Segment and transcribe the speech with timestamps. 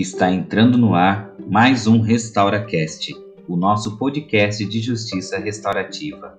[0.00, 3.14] Está entrando no ar mais um RestauraCast,
[3.46, 6.34] o nosso podcast de justiça restaurativa.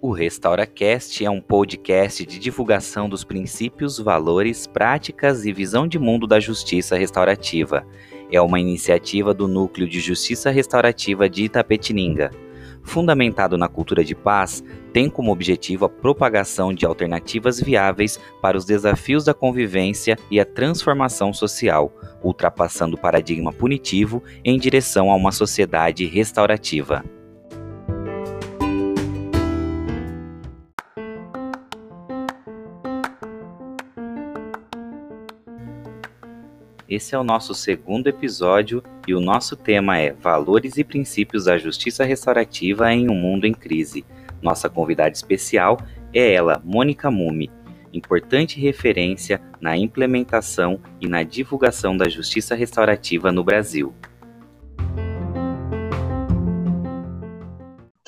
[0.00, 6.26] O RestauraCast é um podcast de divulgação dos princípios, valores, práticas e visão de mundo
[6.26, 7.86] da justiça restaurativa.
[8.32, 12.41] É uma iniciativa do Núcleo de Justiça Restaurativa de Itapetininga
[12.82, 18.64] fundamentado na cultura de paz, tem como objetivo a propagação de alternativas viáveis para os
[18.64, 25.32] desafios da convivência e a transformação social, ultrapassando o paradigma punitivo em direção a uma
[25.32, 27.04] sociedade restaurativa.
[36.88, 41.58] Esse é o nosso segundo episódio e o nosso tema é Valores e Princípios da
[41.58, 44.04] Justiça Restaurativa em um Mundo em Crise.
[44.40, 45.78] Nossa convidada especial
[46.14, 47.50] é ela, Mônica Mumi,
[47.92, 53.92] importante referência na implementação e na divulgação da justiça restaurativa no Brasil.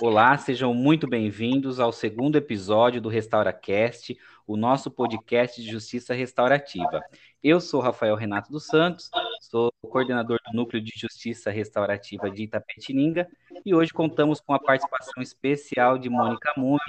[0.00, 7.00] Olá, sejam muito bem-vindos ao segundo episódio do RestauraCast, o nosso podcast de justiça restaurativa.
[7.44, 13.28] Eu sou Rafael Renato dos Santos, sou coordenador do Núcleo de Justiça Restaurativa de Itapetininga
[13.66, 16.80] e hoje contamos com a participação especial de Mônica Mumi,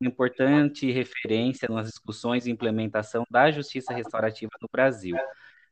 [0.00, 5.16] uma importante referência nas discussões e implementação da justiça restaurativa no Brasil.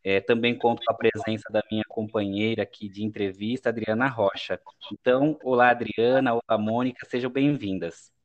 [0.03, 4.61] É, também conto com a presença da minha companheira aqui de entrevista, Adriana Rocha.
[4.93, 8.16] Então, olá, Adriana, olá, Mônica, sejam bem-vindas.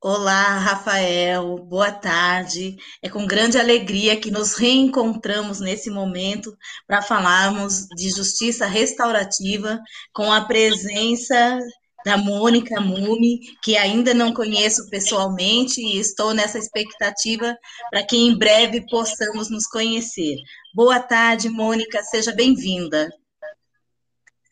[0.00, 2.76] Olá, Rafael, boa tarde.
[3.02, 9.80] É com grande alegria que nos reencontramos nesse momento para falarmos de justiça restaurativa
[10.12, 11.58] com a presença
[12.04, 17.56] da Mônica Mumi, que ainda não conheço pessoalmente e estou nessa expectativa
[17.90, 20.36] para que em breve possamos nos conhecer.
[20.72, 23.10] Boa tarde, Mônica, seja bem-vinda.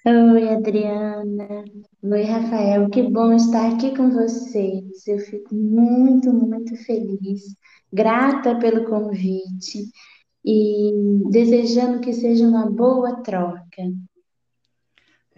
[0.07, 1.65] Oi, Adriana.
[2.03, 2.89] Oi, Rafael.
[2.91, 5.07] Que bom estar aqui com vocês.
[5.07, 7.43] Eu fico muito, muito feliz,
[7.93, 9.91] grata pelo convite
[10.45, 10.93] e
[11.31, 13.83] desejando que seja uma boa troca.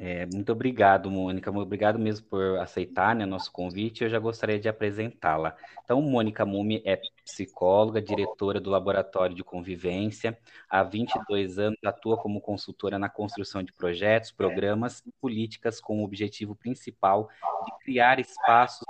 [0.00, 1.50] É, muito obrigado, Mônica.
[1.50, 4.04] Muito obrigado mesmo por aceitar né, nosso convite.
[4.04, 5.56] Eu já gostaria de apresentá-la.
[5.82, 10.38] Então, Mônica Mumi é psicóloga, diretora do Laboratório de Convivência.
[10.70, 16.04] Há 22 anos atua como consultora na construção de projetos, programas e políticas com o
[16.04, 17.28] objetivo principal
[17.65, 18.86] de criar espaços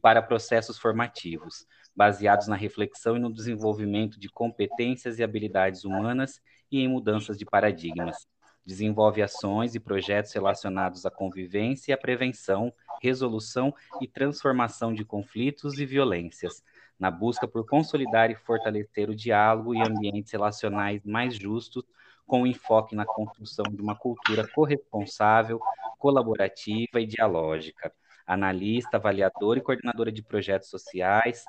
[0.00, 1.66] para processos formativos,
[1.96, 7.44] baseados na reflexão e no desenvolvimento de competências e habilidades humanas e em mudanças de
[7.44, 8.24] paradigmas
[8.68, 12.70] Desenvolve ações e projetos relacionados à convivência, à prevenção,
[13.00, 16.62] resolução e transformação de conflitos e violências,
[16.98, 21.82] na busca por consolidar e fortalecer o diálogo e ambientes relacionais mais justos,
[22.26, 25.58] com enfoque na construção de uma cultura corresponsável,
[25.98, 27.90] colaborativa e dialógica.
[28.26, 31.42] Analista, avaliadora e coordenadora de projetos sociais,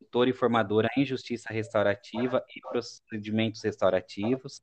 [0.00, 4.60] doutora e formadora em justiça restaurativa e procedimentos restaurativos,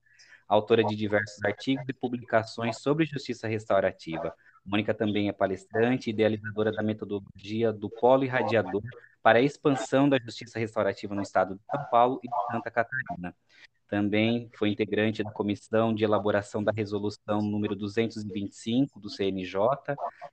[0.48, 4.34] autora de diversos artigos e publicações sobre justiça restaurativa.
[4.66, 8.82] Mônica também é palestrante e idealizadora da metodologia do polo irradiador
[9.22, 13.36] para a expansão da justiça restaurativa no estado de São Paulo e de Santa Catarina.
[13.88, 19.60] Também foi integrante da comissão de elaboração da resolução número 225 do CNJ,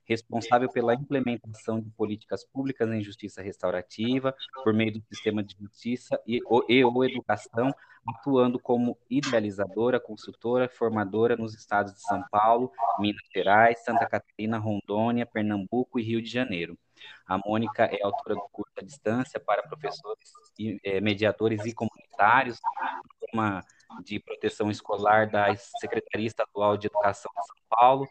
[0.05, 6.19] responsável pela implementação de políticas públicas em justiça restaurativa, por meio do sistema de justiça
[6.25, 7.71] e, e ou educação,
[8.07, 15.25] atuando como idealizadora, consultora, formadora nos estados de São Paulo, Minas Gerais, Santa Catarina, Rondônia,
[15.25, 16.77] Pernambuco e Rio de Janeiro.
[17.25, 22.59] A Mônica é autora do curso à distância para professores, e, é, mediadores e comunitários,
[23.33, 23.63] uma
[24.03, 28.07] de proteção escolar da Secretaria Estadual de Educação de São Paulo,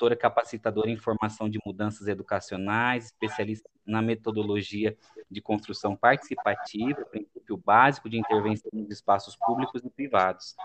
[0.00, 4.96] consultora capacitadora em formação de mudanças educacionais, especialista na metodologia
[5.30, 10.56] de construção participativa, princípio básico de intervenção nos espaços públicos e privados.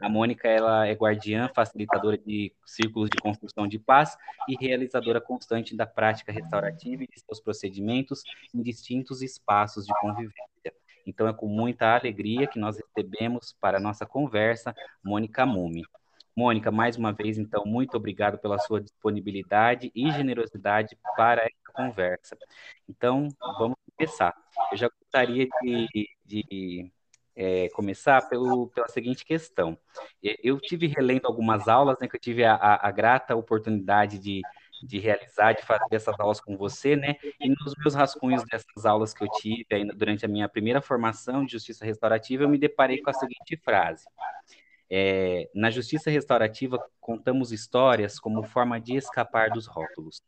[0.00, 4.16] A Mônica ela é guardiã, facilitadora de círculos de construção de paz
[4.48, 10.50] e realizadora constante da prática restaurativa e de seus procedimentos em distintos espaços de convivência.
[11.06, 15.84] Então é com muita alegria que nós recebemos para a nossa conversa Mônica Mumi.
[16.40, 22.34] Mônica, mais uma vez, então, muito obrigado pela sua disponibilidade e generosidade para essa conversa.
[22.88, 23.28] Então,
[23.58, 24.34] vamos começar.
[24.72, 26.90] Eu já gostaria de, de
[27.36, 29.76] é, começar pelo, pela seguinte questão.
[30.22, 34.40] Eu tive relendo algumas aulas, né, que eu tive a, a, a grata oportunidade de,
[34.82, 37.16] de realizar, de fazer essas aulas com você, né?
[37.38, 41.52] E nos meus rascunhos dessas aulas que eu tive durante a minha primeira formação de
[41.52, 44.06] justiça restaurativa, eu me deparei com a seguinte frase:
[44.90, 50.20] é, na justiça restaurativa, contamos histórias como forma de escapar dos rótulos.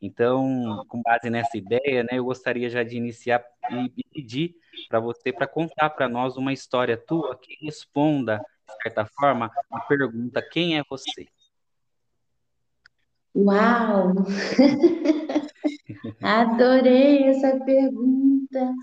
[0.00, 4.56] Então, com base nessa ideia, né, eu gostaria já de iniciar e pedir
[4.88, 9.80] para você para contar para nós uma história tua que responda, de certa forma, a
[9.80, 11.26] pergunta: quem é você?
[13.34, 14.14] Uau!
[16.22, 18.30] Adorei essa pergunta.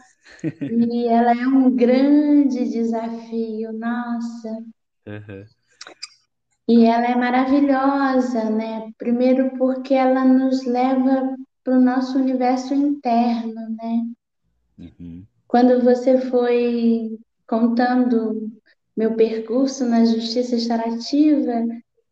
[0.61, 4.63] E ela é um grande desafio, nossa.
[5.07, 5.45] Uhum.
[6.67, 8.91] E ela é maravilhosa, né?
[8.97, 11.33] Primeiro porque ela nos leva
[11.63, 14.03] para o nosso universo interno, né?
[14.77, 15.25] Uhum.
[15.47, 17.17] Quando você foi
[17.47, 18.51] contando
[18.95, 21.65] meu percurso na justiça restaurativa,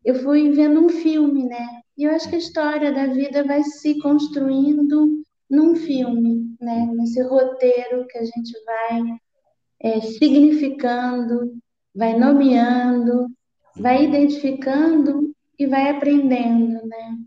[0.06, 1.82] eu fui vendo um filme, né?
[1.98, 6.86] E eu acho que a história da vida vai se construindo num filme, né?
[6.94, 9.18] Nesse roteiro que a gente vai
[9.82, 11.58] é, significando,
[11.96, 13.28] vai nomeando,
[13.78, 17.18] vai identificando e vai aprendendo, né?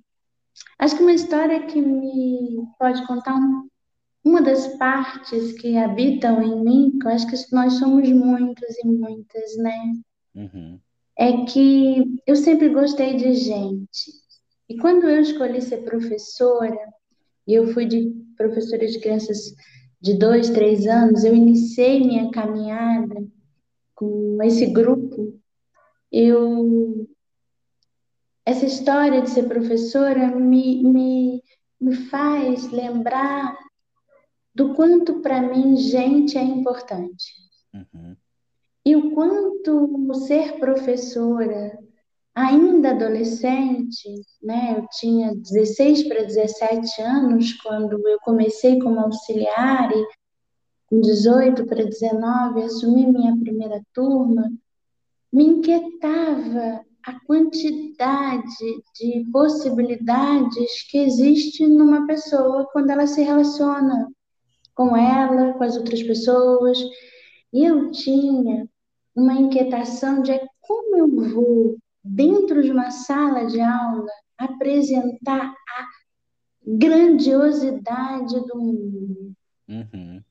[0.79, 3.67] Acho que uma história que me pode contar um,
[4.25, 8.87] uma das partes que habitam em mim, que eu acho que nós somos muitos e
[8.87, 9.93] muitas, né?
[10.35, 10.79] Uhum.
[11.17, 14.13] É que eu sempre gostei de gente.
[14.69, 16.79] E quando eu escolhi ser professora,
[17.47, 19.55] e eu fui de professora de crianças
[20.01, 23.27] de dois, três anos, eu iniciei minha caminhada
[23.99, 25.37] com esse grupo,
[26.13, 27.09] eu
[28.47, 31.43] essa história de ser professora me, me,
[31.79, 33.59] me faz lembrar
[34.55, 37.35] do quanto para mim gente é importante.
[37.75, 38.17] Uhum.
[38.87, 41.79] E o quanto ser professora,
[42.35, 44.09] ainda adolescente,
[44.43, 50.07] né, eu tinha 16 para 17 anos quando eu comecei como auxiliar e
[50.89, 54.51] com 18 para 19 assumi minha primeira turma,
[55.33, 64.09] me inquietava a quantidade de possibilidades que existe numa pessoa quando ela se relaciona
[64.75, 66.79] com ela, com as outras pessoas.
[67.53, 68.69] E eu tinha
[69.15, 74.07] uma inquietação de como eu vou, dentro de uma sala de aula,
[74.39, 75.87] apresentar a
[76.67, 79.33] grandiosidade do mundo.
[79.69, 80.23] Uhum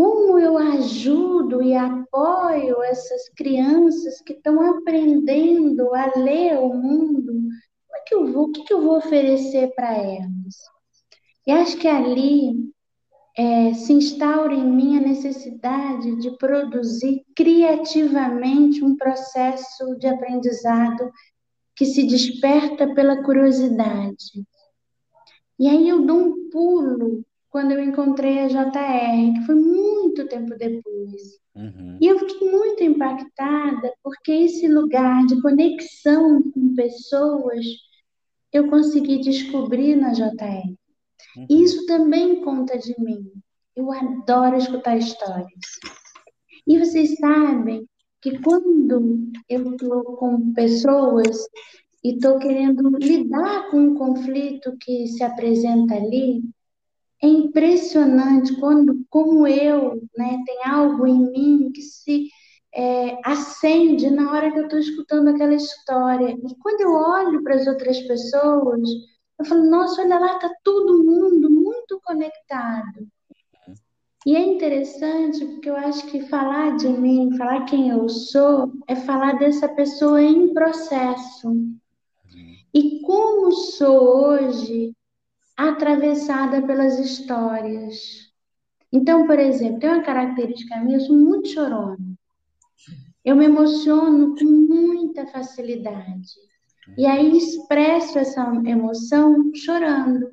[0.00, 7.34] como eu ajudo e apoio essas crianças que estão aprendendo a ler o mundo?
[7.34, 10.56] Como é que eu vou, o que, que eu vou oferecer para elas?
[11.46, 12.72] E acho que ali
[13.36, 21.12] é, se instaura em mim a necessidade de produzir criativamente um processo de aprendizado
[21.76, 24.46] que se desperta pela curiosidade.
[25.58, 30.56] E aí eu dou um pulo quando eu encontrei a JR, que foi muito tempo
[30.56, 31.40] depois.
[31.54, 31.98] Uhum.
[32.00, 37.64] E eu fiquei muito impactada, porque esse lugar de conexão com pessoas
[38.52, 40.74] eu consegui descobrir na JR.
[41.36, 41.46] Uhum.
[41.50, 43.30] Isso também conta de mim.
[43.74, 45.78] Eu adoro escutar histórias.
[46.66, 47.84] E vocês sabem
[48.20, 51.48] que quando eu estou com pessoas
[52.04, 56.42] e estou querendo lidar com um conflito que se apresenta ali,
[57.22, 62.28] é impressionante quando, como eu, né, tem algo em mim que se
[62.74, 66.30] é, acende na hora que eu estou escutando aquela história.
[66.30, 68.88] E quando eu olho para as outras pessoas,
[69.38, 73.06] eu falo, nossa, olha lá, está todo mundo muito conectado.
[74.26, 78.94] E é interessante porque eu acho que falar de mim, falar quem eu sou, é
[78.94, 81.54] falar dessa pessoa em processo.
[82.72, 84.94] E como sou hoje,
[85.68, 88.30] atravessada pelas histórias.
[88.92, 91.98] Então, por exemplo, tem uma característica minha, eu sou muito chorona.
[93.24, 96.34] Eu me emociono com muita facilidade.
[96.96, 100.30] E aí expresso essa emoção chorando.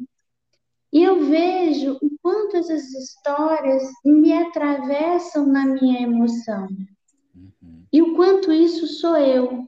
[0.91, 6.67] E eu vejo o quanto essas histórias me atravessam na minha emoção.
[7.35, 7.83] Uhum.
[7.91, 9.67] E o quanto isso sou eu.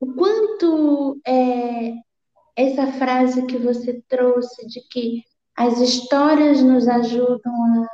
[0.00, 1.39] O quanto é,
[2.60, 5.22] essa frase que você trouxe de que
[5.56, 7.88] as histórias nos ajudam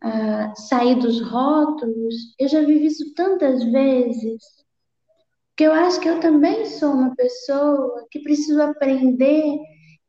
[0.00, 4.42] a, a sair dos rótulos, eu já vivi isso tantas vezes,
[5.56, 9.58] que eu acho que eu também sou uma pessoa que preciso aprender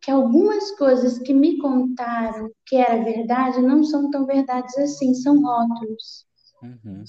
[0.02, 5.42] que algumas coisas que me contaram que era verdade não são tão verdades assim, são
[5.42, 6.26] rótulos.
[6.62, 7.04] Uhum.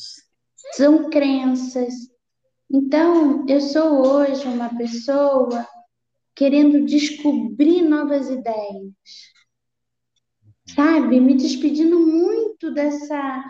[0.75, 1.95] São crenças.
[2.71, 5.67] Então, eu sou hoje uma pessoa
[6.39, 8.93] querendo descobrir novas ideias.
[10.73, 11.21] Sabe?
[11.21, 13.45] Me despedindo muito dessa,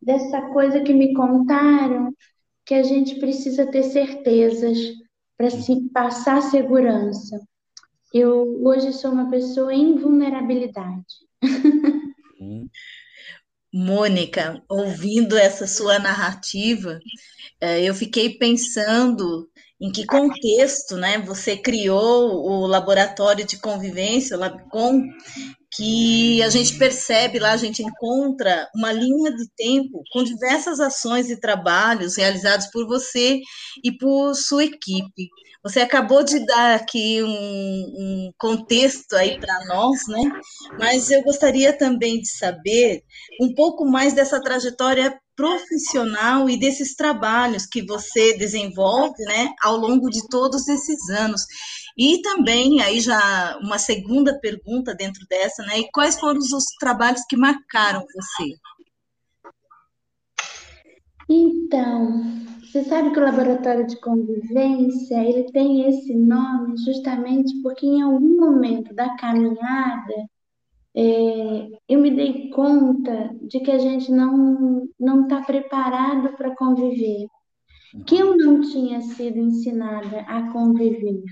[0.00, 2.16] dessa coisa que me contaram,
[2.64, 4.78] que a gente precisa ter certezas
[5.36, 7.38] para se passar segurança.
[8.12, 11.04] Eu hoje sou uma pessoa em vulnerabilidade.
[13.70, 16.98] Mônica, ouvindo essa sua narrativa,
[17.60, 19.46] é, eu fiquei pensando
[19.80, 25.02] em que contexto, né, você criou o laboratório de convivência, o LabCom,
[25.72, 31.30] que a gente percebe lá, a gente encontra uma linha de tempo com diversas ações
[31.30, 33.40] e trabalhos realizados por você
[33.82, 35.28] e por sua equipe.
[35.62, 40.22] Você acabou de dar aqui um, um contexto aí para nós, né?
[40.78, 43.02] Mas eu gostaria também de saber
[43.40, 50.10] um pouco mais dessa trajetória profissional e desses trabalhos que você desenvolve, né, ao longo
[50.10, 51.40] de todos esses anos.
[51.96, 55.80] E também, aí já uma segunda pergunta dentro dessa, né?
[55.80, 58.54] E quais foram os trabalhos que marcaram você?
[61.26, 62.22] Então,
[62.60, 68.36] você sabe que o laboratório de convivência, ele tem esse nome justamente porque em algum
[68.36, 70.14] momento da caminhada,
[70.96, 77.26] é, eu me dei conta de que a gente não não está preparado para conviver,
[78.06, 81.22] que eu não tinha sido ensinada a conviver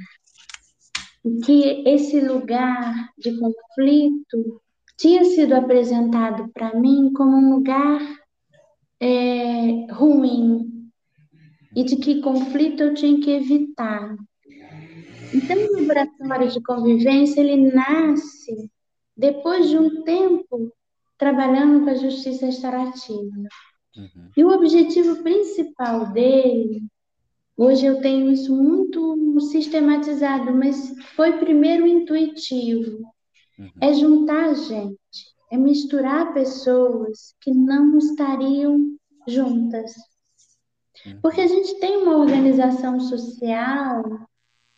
[1.45, 4.63] que esse lugar de conflito
[4.97, 8.01] tinha sido apresentado para mim como um lugar
[9.01, 10.91] é, ruim
[11.75, 14.17] e de que conflito eu tinha que evitar.
[15.33, 18.71] Então, o laboratório de convivência ele nasce
[19.19, 20.73] depois de um tempo
[21.19, 23.19] trabalhando com a justiça restaurativa.
[23.97, 24.31] Uhum.
[24.37, 26.89] E o objetivo principal dele
[27.59, 32.99] Hoje eu tenho isso muito sistematizado, mas foi primeiro intuitivo.
[33.59, 33.71] Uhum.
[33.81, 38.97] É juntar gente, é misturar pessoas que não estariam
[39.27, 39.93] juntas.
[41.05, 41.21] Uhum.
[41.21, 44.05] Porque a gente tem uma organização social,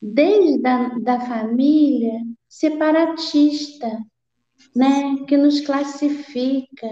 [0.00, 2.18] desde a da família,
[2.48, 3.90] separatista,
[4.74, 5.24] né?
[5.26, 6.88] que nos classifica,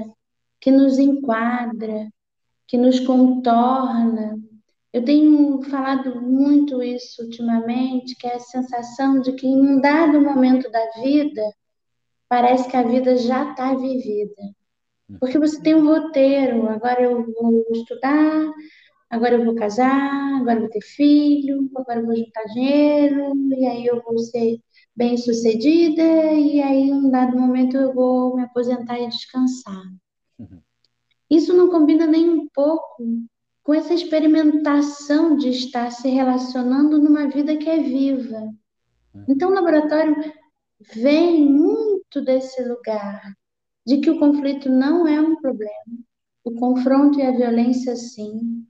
[0.60, 2.08] que nos enquadra,
[2.66, 4.38] que nos contorna,
[4.92, 10.20] eu tenho falado muito isso ultimamente, que é a sensação de que em um dado
[10.20, 11.42] momento da vida,
[12.28, 14.34] parece que a vida já está vivida.
[15.20, 18.50] Porque você tem um roteiro, agora eu vou estudar,
[19.10, 23.66] agora eu vou casar, agora eu vou ter filho, agora eu vou juntar dinheiro, e
[23.66, 24.58] aí eu vou ser
[24.98, 26.02] bem sucedida,
[26.32, 29.84] e aí em um dado momento eu vou me aposentar e descansar.
[30.36, 30.60] Uhum.
[31.30, 33.04] Isso não combina nem um pouco
[33.62, 38.52] com essa experimentação de estar se relacionando numa vida que é viva.
[39.28, 40.16] Então, o laboratório
[40.94, 43.22] vem muito desse lugar
[43.86, 45.98] de que o conflito não é um problema,
[46.44, 48.66] o confronto e a violência, sim,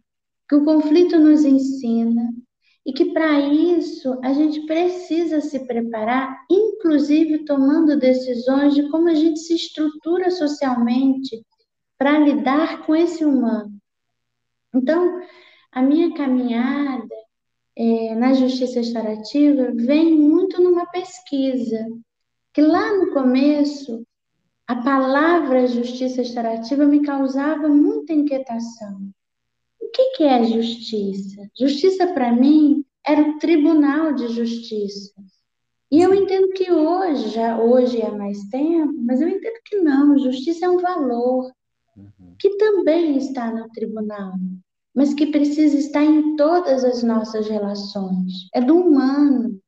[0.49, 2.33] que o conflito nos ensina
[2.89, 9.15] e que para isso a gente precisa se preparar, inclusive tomando decisões de como a
[9.15, 11.45] gente se estrutura socialmente
[11.99, 13.79] para lidar com esse humano.
[14.75, 15.21] Então,
[15.71, 17.15] a minha caminhada
[17.77, 21.87] é, na justiça restaurativa vem muito numa pesquisa,
[22.55, 24.03] que lá no começo,
[24.67, 29.11] a palavra justiça restaurativa me causava muita inquietação.
[29.89, 31.51] O que, que é justiça?
[31.59, 35.13] Justiça, para mim, era o tribunal de justiça.
[35.91, 40.19] E eu entendo que hoje, já hoje há mais tempo, mas eu entendo que não,
[40.19, 41.51] justiça é um valor
[41.97, 42.37] uhum.
[42.39, 44.35] que também está no tribunal
[44.99, 48.49] mas que precisa estar em todas as nossas relações.
[48.53, 49.61] É do humano.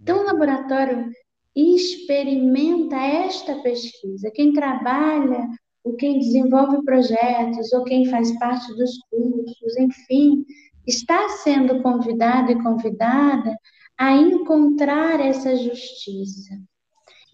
[0.00, 1.08] Então, o laboratório
[1.54, 4.32] experimenta esta pesquisa.
[4.34, 5.48] Quem trabalha,
[5.84, 10.44] ou quem desenvolve projetos, ou quem faz parte dos cursos, enfim,
[10.86, 13.56] está sendo convidado e convidada
[13.98, 16.58] a encontrar essa justiça.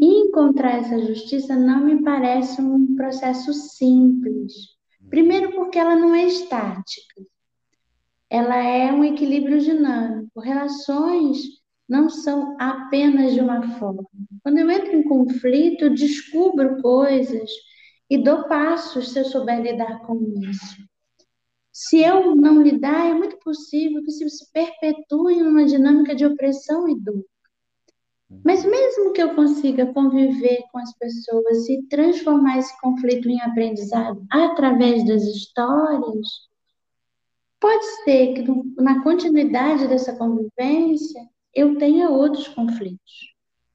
[0.01, 4.53] E encontrar essa justiça não me parece um processo simples.
[5.11, 7.23] Primeiro, porque ela não é estática
[8.31, 10.41] ela é um equilíbrio dinâmico.
[10.41, 11.39] Relações
[11.89, 14.05] não são apenas de uma forma.
[14.43, 17.51] Quando eu entro em conflito, eu descubro coisas
[18.09, 20.17] e dou passos se eu souber lidar com
[20.49, 20.77] isso.
[21.73, 26.89] Se eu não lidar, é muito possível que isso se perpetue numa dinâmica de opressão
[26.89, 27.25] e dor.
[28.45, 34.23] Mas mesmo que eu consiga conviver com as pessoas e transformar esse conflito em aprendizado
[34.31, 36.49] através das histórias,
[37.61, 38.45] Pode ser que
[38.81, 43.35] na continuidade dessa convivência eu tenha outros conflitos.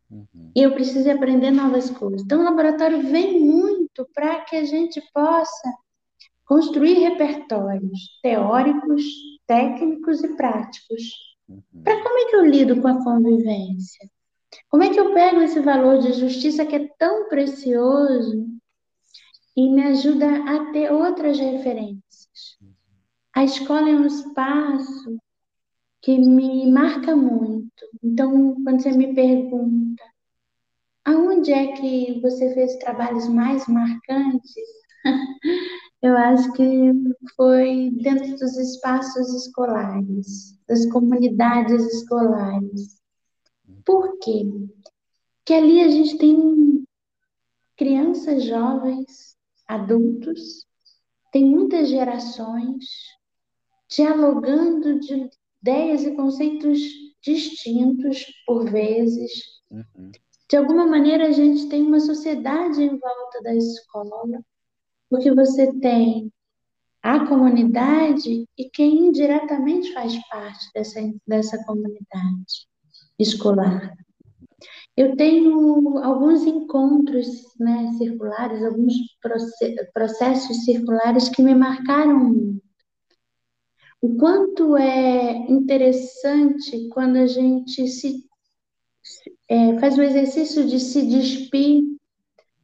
[0.10, 0.52] Uhum.
[0.56, 2.22] E eu preciso aprender novas coisas.
[2.22, 3.83] Então, o laboratório vem muito
[4.14, 5.74] para que a gente possa
[6.46, 9.04] construir repertórios teóricos,
[9.48, 11.04] técnicos e práticos.
[11.48, 11.84] Uhum.
[11.84, 14.10] Para como é que eu lido com a convivência?
[14.70, 18.46] Como é que eu pego esse valor de justiça que é tão precioso
[19.56, 22.58] e me ajuda a ter outras referências?
[23.36, 25.18] A escola é um espaço
[26.02, 27.72] que me marca muito.
[28.04, 30.04] Então, quando você me pergunta
[31.06, 34.54] aonde é que você fez trabalhos mais marcantes,
[36.02, 36.92] eu acho que
[37.36, 43.02] foi dentro dos espaços escolares, das comunidades escolares.
[43.86, 44.46] Por quê?
[45.38, 46.86] Porque ali a gente tem
[47.76, 49.36] crianças, jovens,
[49.68, 50.66] adultos,
[51.32, 52.86] tem muitas gerações
[53.90, 55.30] dialogando de
[55.62, 56.80] ideias e conceitos
[57.22, 59.32] distintos por vezes.
[59.72, 60.12] Uhum.
[60.50, 64.44] De alguma maneira, a gente tem uma sociedade em volta da escola,
[65.10, 66.32] porque você tem
[67.02, 72.68] a comunidade e quem indiretamente faz parte dessa, dessa comunidade
[73.20, 73.94] escolar.
[74.96, 77.28] Eu tenho alguns encontros
[77.60, 78.94] né, circulares, alguns
[79.94, 82.64] processos circulares que me marcaram muito.
[84.02, 88.24] O quanto é interessante quando a gente se
[89.50, 91.84] é, faz o exercício de se despir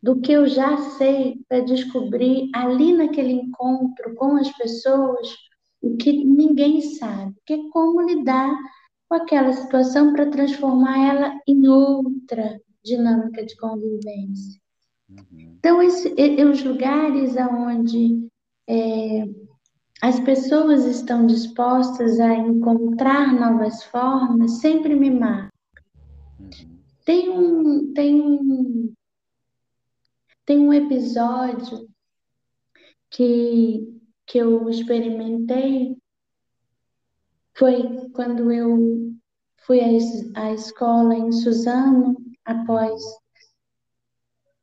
[0.02, 5.36] do que eu já sei para descobrir ali naquele encontro com as pessoas
[5.82, 8.54] o que ninguém sabe, que é como lidar
[9.08, 14.62] com aquela situação para transformar ela em outra dinâmica de convivência.
[15.10, 15.56] Uhum.
[15.58, 16.14] Então, esse,
[16.44, 18.30] os lugares onde
[18.68, 19.28] é,
[20.02, 25.49] as pessoas estão dispostas a encontrar novas formas sempre me marcam.
[26.40, 26.80] Uhum.
[27.06, 28.94] Tem um, tem um,
[30.46, 31.90] tem um episódio
[33.10, 35.98] que, que eu experimentei
[37.60, 39.14] foi quando eu
[39.66, 39.82] fui
[40.34, 43.02] à, escola em Suzano, após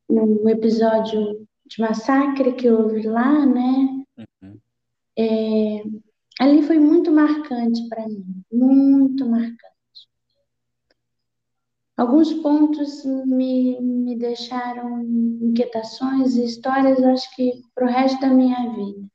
[0.09, 4.03] um episódio de massacre que houve lá, né?
[4.17, 4.59] Uhum.
[5.19, 5.83] É,
[6.41, 9.76] ali foi muito marcante para mim, muito marcante.
[11.97, 15.03] Alguns pontos me, me deixaram
[15.41, 19.07] inquietações e histórias, acho que para o resto da minha vida.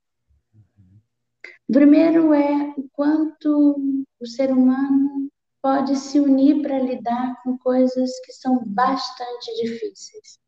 [1.70, 3.76] O primeiro é o quanto
[4.20, 5.30] o ser humano
[5.62, 10.40] pode se unir para lidar com coisas que são bastante difíceis.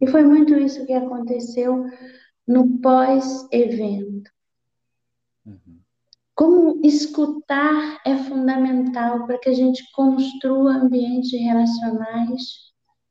[0.00, 1.84] E foi muito isso que aconteceu
[2.48, 4.30] no pós-evento.
[6.36, 12.42] Como escutar é fundamental para que a gente construa ambientes relacionais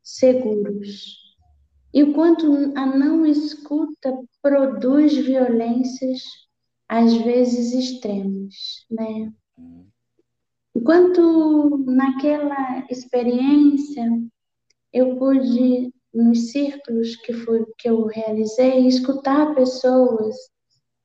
[0.03, 1.17] seguros.
[1.91, 6.21] E o quanto a não escuta produz violências
[6.88, 9.33] às vezes extremos, né?
[10.75, 14.07] Enquanto naquela experiência
[14.93, 20.35] eu pude nos círculos que foi que eu realizei escutar pessoas,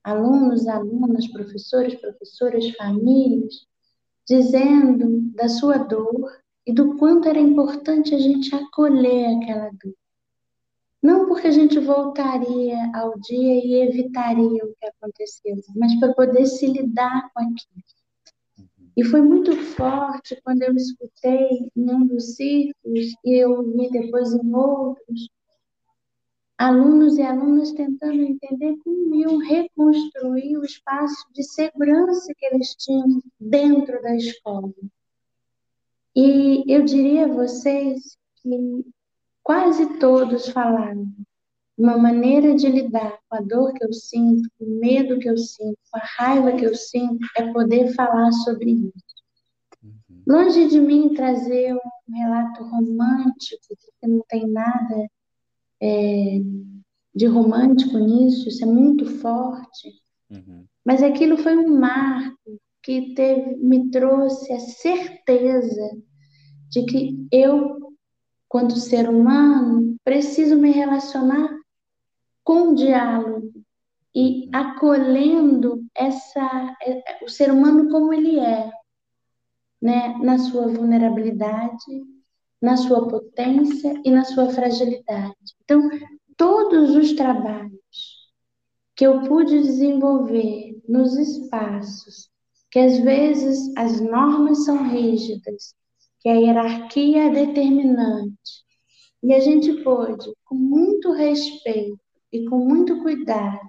[0.04, 3.66] alunos, alunas, professores, professoras, famílias,
[4.26, 9.94] dizendo da sua dor e do quanto era importante a gente acolher aquela dor.
[11.02, 16.44] Não porque a gente voltaria ao dia e evitaria o que aconteceu, mas para poder
[16.46, 17.82] se lidar com aquilo.
[18.58, 18.66] Uhum.
[18.96, 24.34] E foi muito forte quando eu escutei em um dos círculos e eu vi depois
[24.34, 25.28] em outros,
[26.61, 33.23] alunos e alunas tentando entender como iam reconstruir o espaço de segurança que eles tinham
[33.40, 34.70] dentro da escola.
[36.14, 38.85] E eu diria a vocês que
[39.42, 41.11] quase todos falaram.
[41.79, 45.38] Uma maneira de lidar com a dor que eu sinto, com o medo que eu
[45.38, 49.14] sinto, com a raiva que eu sinto, é poder falar sobre isso.
[49.83, 50.23] Uhum.
[50.29, 55.09] Longe de mim trazer um relato romântico, porque não tem nada
[55.82, 56.40] é,
[57.14, 59.92] de romântico nisso, isso é muito forte.
[60.30, 60.64] Uhum.
[60.84, 65.90] Mas aquilo foi um marco que teve, me trouxe a certeza
[66.70, 67.80] de que eu
[68.50, 71.56] quanto ser humano, preciso me relacionar
[72.42, 73.52] com o diálogo
[74.12, 76.76] e acolhendo essa
[77.22, 78.68] o ser humano como ele é,
[79.80, 82.04] né, na sua vulnerabilidade,
[82.61, 85.55] na sua potência e na sua fragilidade.
[85.64, 85.88] Então,
[86.37, 88.31] todos os trabalhos
[88.94, 92.31] que eu pude desenvolver nos espaços
[92.70, 95.75] que às vezes as normas são rígidas,
[96.20, 98.64] que a hierarquia é determinante.
[99.23, 101.99] E a gente pôde, com muito respeito
[102.33, 103.61] e com muito cuidado,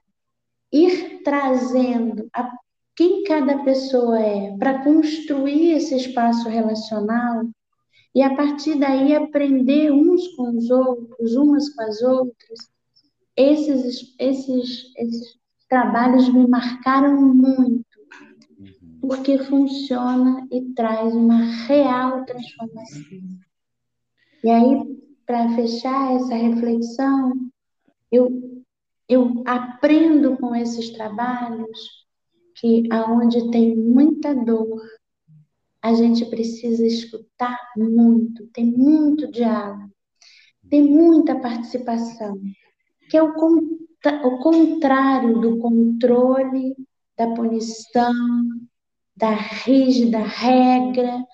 [0.72, 2.50] ir trazendo a
[2.96, 7.44] quem cada pessoa é para construir esse espaço relacional
[8.14, 12.60] e a partir daí aprender uns com os outros, umas com as outras.
[13.36, 17.86] Esses, esses, esses trabalhos me marcaram muito,
[19.00, 23.04] porque funciona e traz uma real transformação.
[24.44, 27.32] E aí, para fechar essa reflexão,
[28.12, 28.64] eu,
[29.08, 32.02] eu aprendo com esses trabalhos
[32.56, 34.82] que aonde tem muita dor,
[35.82, 39.92] a gente precisa escutar muito, tem muito diálogo,
[40.70, 42.40] tem muita participação,
[43.10, 46.76] que é o, o contrário do controle,
[47.18, 48.14] da punição,
[49.16, 51.26] da rígida regra,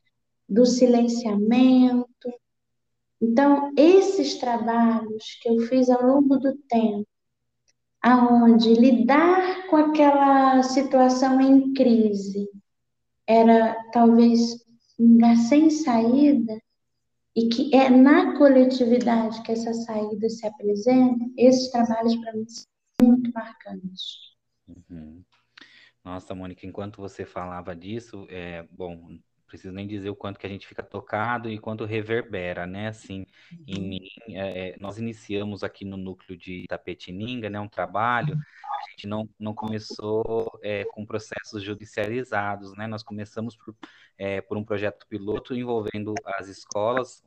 [0.48, 2.08] do silenciamento.
[3.22, 7.08] Então, esses trabalhos que eu fiz ao longo do tempo,
[8.02, 12.50] aonde lidar com aquela situação em crise
[13.28, 14.66] era talvez
[15.00, 16.60] um lugar sem saída
[17.36, 23.08] e que é na coletividade que essa saída se apresenta, esses trabalhos para mim são
[23.08, 24.36] muito marcantes.
[24.68, 25.24] Uhum.
[26.04, 30.50] Nossa, Mônica, enquanto você falava disso, é, bom, preciso nem dizer o quanto que a
[30.50, 32.90] gente fica tocado e quanto reverbera, né?
[32.90, 33.26] Assim,
[33.66, 33.88] em uhum.
[33.88, 37.60] mim, é, é, nós iniciamos aqui no núcleo de Tapetininga, né?
[37.60, 42.86] Um trabalho, a gente não, não começou é, com processos judicializados, né?
[42.88, 43.76] Nós começamos por,
[44.18, 47.24] é, por um projeto piloto envolvendo as escolas,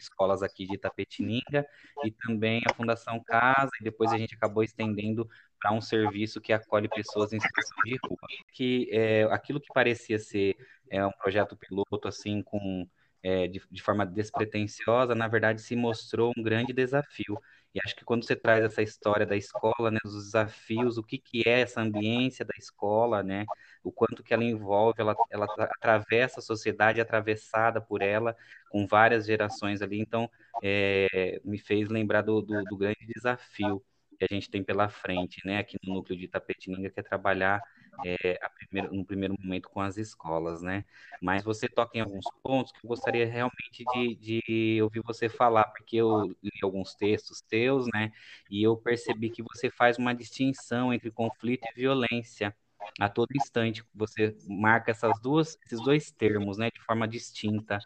[0.00, 1.66] escolas aqui de Tapetininga
[2.04, 5.28] e também a Fundação Casa, e depois a gente acabou estendendo
[5.62, 8.18] para um serviço que acolhe pessoas em situação de rua.
[8.52, 10.56] Que é, aquilo que parecia ser
[10.90, 12.86] é, um projeto piloto, assim, com
[13.22, 17.38] é, de, de, forma despretensiosa, na verdade se mostrou um grande desafio.
[17.72, 21.16] E acho que quando você traz essa história da escola, né, os desafios, o que,
[21.16, 23.46] que é essa ambiência da escola, né,
[23.82, 28.36] o quanto que ela envolve, ela, ela atravessa a sociedade atravessada por ela,
[28.70, 30.28] com várias gerações ali, então
[30.62, 33.82] é, me fez lembrar do, do, do grande desafio
[34.26, 37.60] que a gente tem pela frente, né, aqui no núcleo de Tapetininga, que é trabalhar
[38.04, 40.84] é, primeiro, no primeiro momento com as escolas, né?
[41.20, 45.64] Mas você toca em alguns pontos que eu gostaria realmente de, de ouvir você falar,
[45.64, 48.10] porque eu li alguns textos teus, né?
[48.50, 52.54] E eu percebi que você faz uma distinção entre conflito e violência
[53.00, 57.78] a todo instante você marca essas duas, esses dois termos, né, de forma distinta.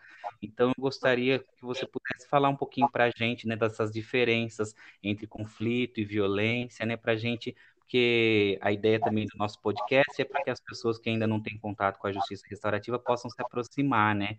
[0.43, 4.75] Então, eu gostaria que você pudesse falar um pouquinho para a gente, né, dessas diferenças
[5.03, 10.21] entre conflito e violência, né, para a gente, porque a ideia também do nosso podcast
[10.21, 13.31] é para que as pessoas que ainda não têm contato com a justiça restaurativa possam
[13.31, 14.39] se aproximar, né.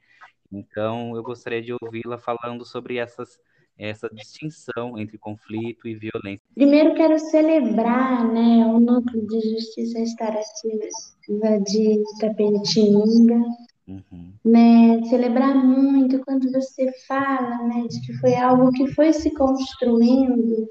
[0.51, 3.39] Então, eu gostaria de ouvi-la falando sobre essas
[3.77, 6.45] essa distinção entre conflito e violência.
[6.55, 13.41] Primeiro quero celebrar né, o Núcleo de Justiça Restaurativa de Itapetininga,
[13.87, 14.31] uhum.
[14.43, 20.67] né, celebrar muito quando você fala né, de que foi algo que foi se construindo.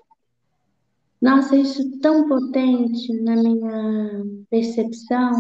[1.21, 5.33] Nossa, isso tão potente na minha percepção,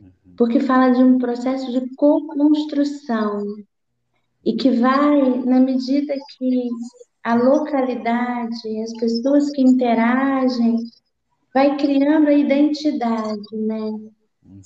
[0.00, 0.10] uhum.
[0.36, 3.44] porque fala de um processo de co-construção
[4.44, 6.68] e que vai, na medida que
[7.22, 10.76] a localidade, as pessoas que interagem,
[11.52, 13.80] vai criando a identidade, né?
[13.80, 14.62] Uhum.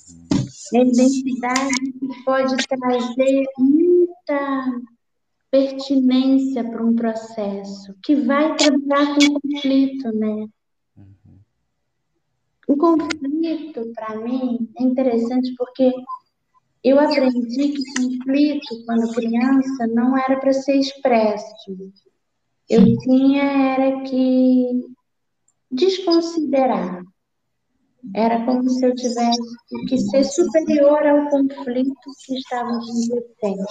[0.73, 4.81] A identidade que pode trazer muita
[5.51, 10.47] pertinência para um processo, que vai trabalhar com conflito, né?
[10.97, 11.39] Uhum.
[12.67, 15.93] O conflito, para mim, é interessante porque
[16.83, 21.45] eu aprendi que conflito, quando criança, não era para ser expresso
[22.69, 24.85] eu tinha era que
[25.71, 27.03] desconsiderar.
[28.13, 29.41] Era como se eu tivesse
[29.87, 33.65] que ser superior ao conflito que estávamos vivendo.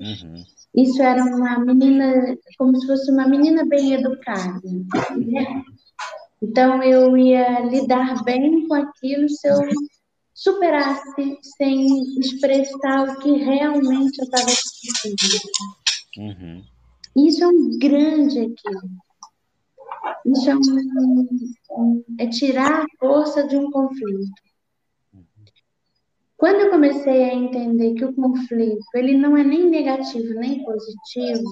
[0.00, 0.44] Uhum.
[0.74, 4.60] Isso era uma menina, como se fosse uma menina bem educada.
[5.16, 5.62] Né?
[6.42, 9.58] Então eu ia lidar bem com aquilo se eu
[10.32, 15.42] superasse sem expressar o que realmente eu estava sentindo.
[16.16, 16.62] Uhum.
[17.26, 18.90] Isso é um grande equilíbrio.
[20.26, 24.42] Isso é, um, é tirar a força de um conflito.
[26.36, 31.44] Quando eu comecei a entender que o conflito ele não é nem negativo nem positivo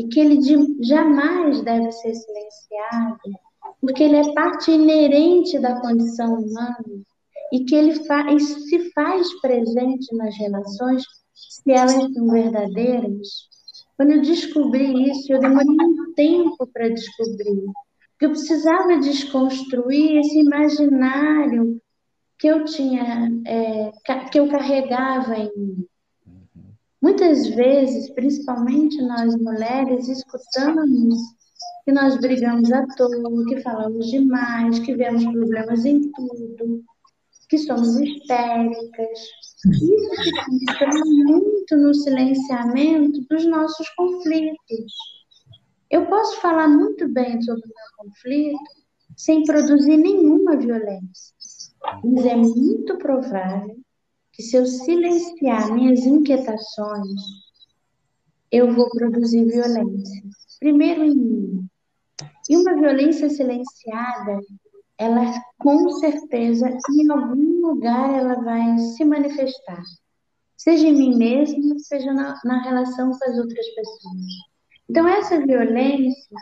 [0.00, 0.38] e que ele
[0.80, 3.18] jamais deve ser silenciado,
[3.80, 7.04] porque ele é parte inerente da condição humana
[7.52, 13.53] e que ele fa se faz presente nas relações se elas são verdadeiras.
[13.96, 17.64] Quando eu descobri isso, eu demorei um tempo para descobrir,
[18.20, 21.80] eu precisava desconstruir esse imaginário
[22.38, 23.92] que eu tinha, é,
[24.30, 25.86] que eu carregava em mim.
[27.00, 31.18] Muitas vezes, principalmente nós mulheres, escutamos
[31.84, 36.82] que nós brigamos à toa, que falamos demais, que vemos problemas em tudo,
[37.48, 39.18] que somos histéricas.
[39.66, 44.92] Isso se muito no silenciamento dos nossos conflitos.
[45.90, 48.84] Eu posso falar muito bem sobre o meu conflito
[49.16, 51.34] sem produzir nenhuma violência,
[52.02, 53.76] mas é muito provável
[54.32, 57.20] que se eu silenciar minhas inquietações,
[58.50, 60.22] eu vou produzir violência.
[60.58, 61.68] Primeiro em mim.
[62.48, 64.40] E uma violência silenciada,
[64.98, 69.82] ela com certeza, em algum lugar, ela vai se manifestar.
[70.64, 74.24] Seja em mim mesma, seja na, na relação com as outras pessoas.
[74.88, 76.38] Então, essa violência,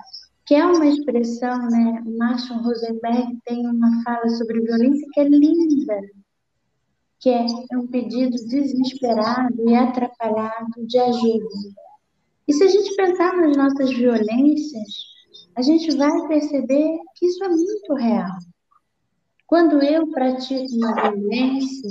[0.47, 2.01] que é uma expressão, né?
[2.07, 6.01] O Marshall Rosenberg tem uma fala sobre violência que é linda,
[7.19, 7.45] que é
[7.77, 11.49] um pedido desesperado e atrapalhado de ajuda.
[12.47, 14.89] E se a gente pensar nas nossas violências,
[15.57, 18.39] a gente vai perceber que isso é muito real.
[19.49, 21.91] Quando eu pratico uma violência,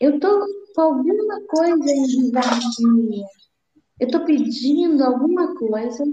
[0.00, 3.26] eu estou com alguma coisa em desarmonia.
[3.98, 6.04] Eu estou pedindo alguma coisa,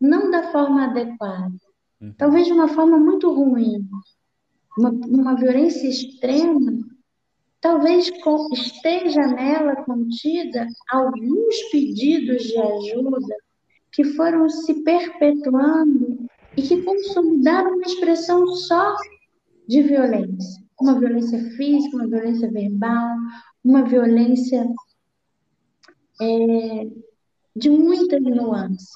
[0.00, 1.52] não da forma adequada.
[2.00, 2.14] Uhum.
[2.18, 3.88] Talvez de uma forma muito ruim.
[4.76, 6.90] Uma, uma violência extrema
[7.60, 8.10] Talvez
[8.54, 13.36] esteja nela contida alguns pedidos de ajuda
[13.92, 16.26] que foram se perpetuando
[16.56, 18.96] e que consolidaram uma expressão só
[19.68, 20.64] de violência.
[20.80, 23.16] Uma violência física, uma violência verbal,
[23.62, 24.66] uma violência
[26.20, 26.86] é,
[27.56, 28.88] de muitas nuances.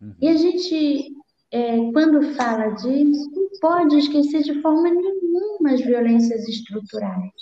[0.00, 0.14] Uhum.
[0.20, 1.12] E a gente,
[1.50, 7.32] é, quando fala disso, não pode esquecer de forma nenhuma as violências estruturais.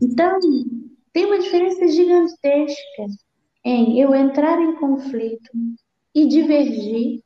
[0.00, 0.38] Então,
[1.12, 3.06] tem uma diferença gigantesca
[3.64, 5.50] em eu entrar em conflito
[6.14, 7.20] e divergir,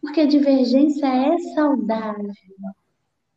[0.00, 2.30] porque a divergência é saudável.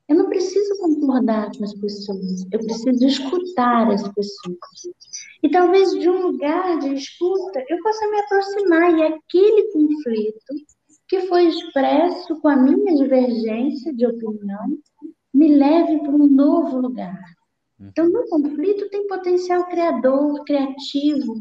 [0.07, 4.57] Eu não preciso concordar com as pessoas, eu preciso escutar as pessoas.
[5.41, 10.55] E talvez de um lugar de escuta eu possa me aproximar e aquele conflito
[11.07, 14.77] que foi expresso com a minha divergência de opinião
[15.33, 17.19] me leve para um novo lugar.
[17.79, 21.35] Então, no conflito tem potencial criador, criativo,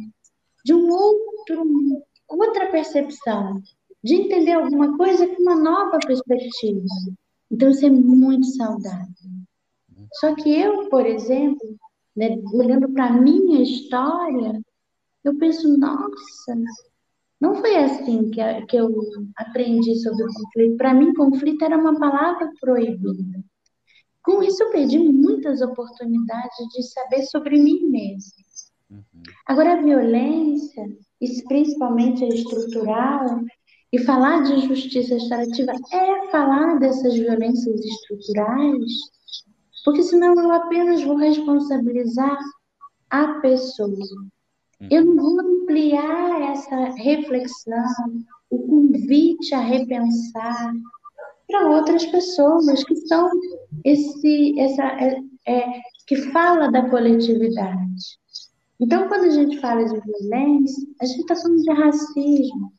[0.64, 3.62] de um outro, outra percepção,
[4.03, 6.85] de entender alguma coisa com uma nova perspectiva.
[7.55, 9.14] Então, isso é muito saudável.
[10.14, 11.77] Só que eu, por exemplo,
[12.17, 14.61] né, olhando para a minha história,
[15.23, 16.57] eu penso, nossa,
[17.40, 18.90] não foi assim que, que eu
[19.37, 20.77] aprendi sobre o conflito.
[20.77, 23.45] Para mim, conflito era uma palavra proibida.
[24.21, 28.33] Com isso, eu perdi muitas oportunidades de saber sobre mim mesma.
[28.90, 29.23] Uhum.
[29.47, 30.85] Agora, a violência,
[31.47, 33.45] principalmente a estrutural,
[33.94, 38.92] e falar de justiça restaurativa é falar dessas violências estruturais,
[39.85, 42.37] porque senão eu apenas vou responsabilizar
[43.09, 43.96] a pessoa.
[44.90, 50.74] Eu não vou ampliar essa reflexão, o convite a repensar
[51.46, 53.30] para outras pessoas que são
[53.85, 58.18] esse, essa, é, é, que fala da coletividade.
[58.80, 62.72] Então, quando a gente fala de violência, a gente está falando de racismo,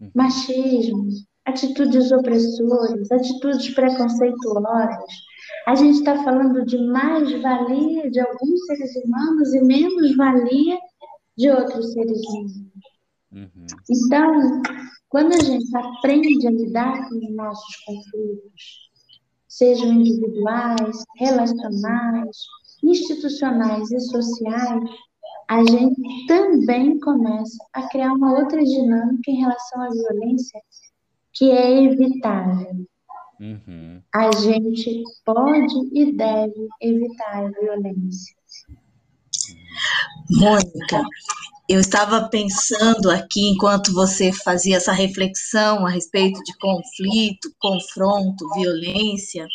[0.00, 0.10] uhum.
[0.14, 1.08] machismo,
[1.44, 5.04] atitudes opressoras, atitudes preconceituosas.
[5.66, 10.78] A gente está falando de mais-valia de alguns seres humanos e menos-valia
[11.36, 12.68] de outros seres humanos.
[13.32, 13.66] Uhum.
[13.90, 14.62] Então,
[15.08, 18.88] quando a gente aprende a lidar com os nossos conflitos,
[19.48, 22.36] sejam individuais, relacionais,
[22.82, 24.90] institucionais e sociais,
[25.48, 30.60] a gente também começa a criar uma outra dinâmica em relação à violência
[31.32, 32.86] que é evitável.
[33.40, 34.02] Uhum.
[34.14, 38.36] A gente pode e deve evitar a violência.
[40.30, 41.02] Mônica,
[41.68, 49.46] eu estava pensando aqui, enquanto você fazia essa reflexão a respeito de conflito, confronto, violência,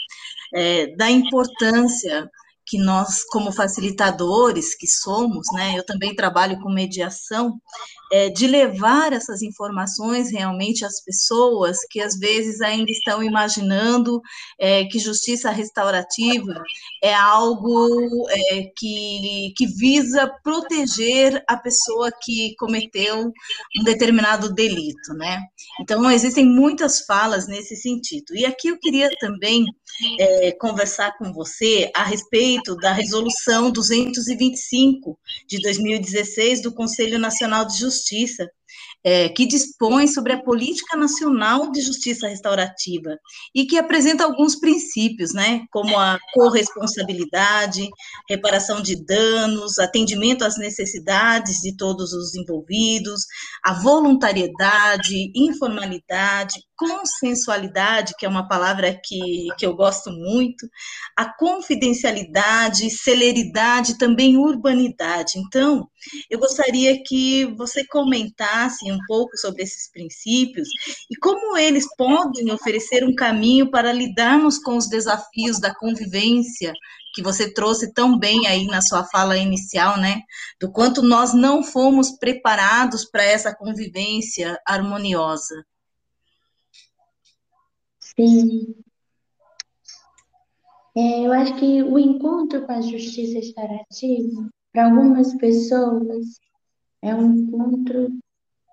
[0.56, 2.30] é, da importância
[2.74, 7.62] que nós, como facilitadores que somos, né, eu também trabalho com mediação,
[8.12, 14.20] é, de levar essas informações realmente às pessoas que às vezes ainda estão imaginando
[14.60, 16.54] é, que justiça restaurativa
[17.04, 23.32] é algo é, que, que visa proteger a pessoa que cometeu
[23.80, 25.40] um determinado delito, né?
[25.80, 28.36] Então, existem muitas falas nesse sentido.
[28.36, 29.66] E aqui eu queria também
[30.20, 37.78] é, conversar com você a respeito da resolução 225 de 2016 do Conselho Nacional de
[37.78, 38.48] Justiça,
[39.04, 43.18] é, que dispõe sobre a Política Nacional de Justiça Restaurativa
[43.54, 47.88] e que apresenta alguns princípios, né, como a corresponsabilidade,
[48.30, 53.26] reparação de danos, atendimento às necessidades de todos os envolvidos,
[53.64, 60.68] a voluntariedade, informalidade, consensualidade, que é uma palavra que, que eu gosto muito,
[61.16, 65.34] a confidencialidade, celeridade, também urbanidade.
[65.38, 65.88] Então,
[66.30, 70.68] eu gostaria que você comentasse um pouco sobre esses princípios
[71.10, 76.74] e como eles podem oferecer um caminho para lidarmos com os desafios da convivência
[77.14, 80.22] que você trouxe tão bem aí na sua fala inicial, né?
[80.60, 85.64] Do quanto nós não fomos preparados para essa convivência harmoniosa.
[88.16, 88.76] Sim.
[90.96, 96.40] É, eu acho que o encontro com a justiça restaurativa, para algumas pessoas,
[97.02, 98.10] é um encontro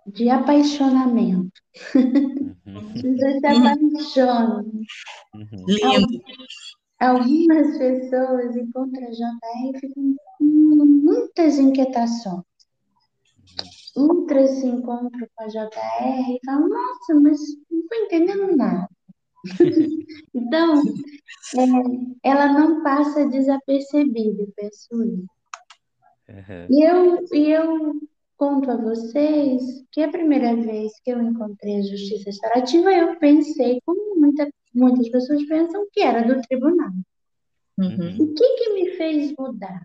[0.06, 1.52] de apaixonamento.
[1.94, 2.92] Uhum.
[2.94, 4.64] Você se apaixona.
[5.34, 5.64] Uhum.
[5.66, 6.22] Lindo.
[7.00, 12.44] Algumas pessoas encontram a JR e ficam com muitas inquietações.
[13.96, 18.88] Outras se encontram com a JR e falam, nossa, mas não estou entendendo nada.
[20.34, 20.82] então,
[21.56, 25.24] é, ela não passa desapercebida, penso eu.
[26.28, 26.66] Uhum.
[26.70, 28.00] E eu, e eu
[28.36, 33.80] conto a vocês que a primeira vez que eu encontrei a justiça restaurativa, eu pensei,
[33.84, 36.92] como muita, muitas pessoas pensam, que era do tribunal.
[37.78, 38.24] Uhum.
[38.24, 39.84] O que, que me fez mudar?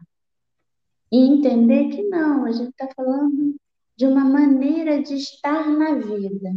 [1.12, 3.56] E entender que não, a gente está falando
[3.96, 6.52] de uma maneira de estar na vida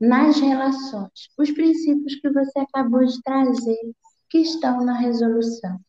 [0.00, 3.92] nas relações, os princípios que você acabou de trazer,
[4.30, 5.80] que estão na resolução.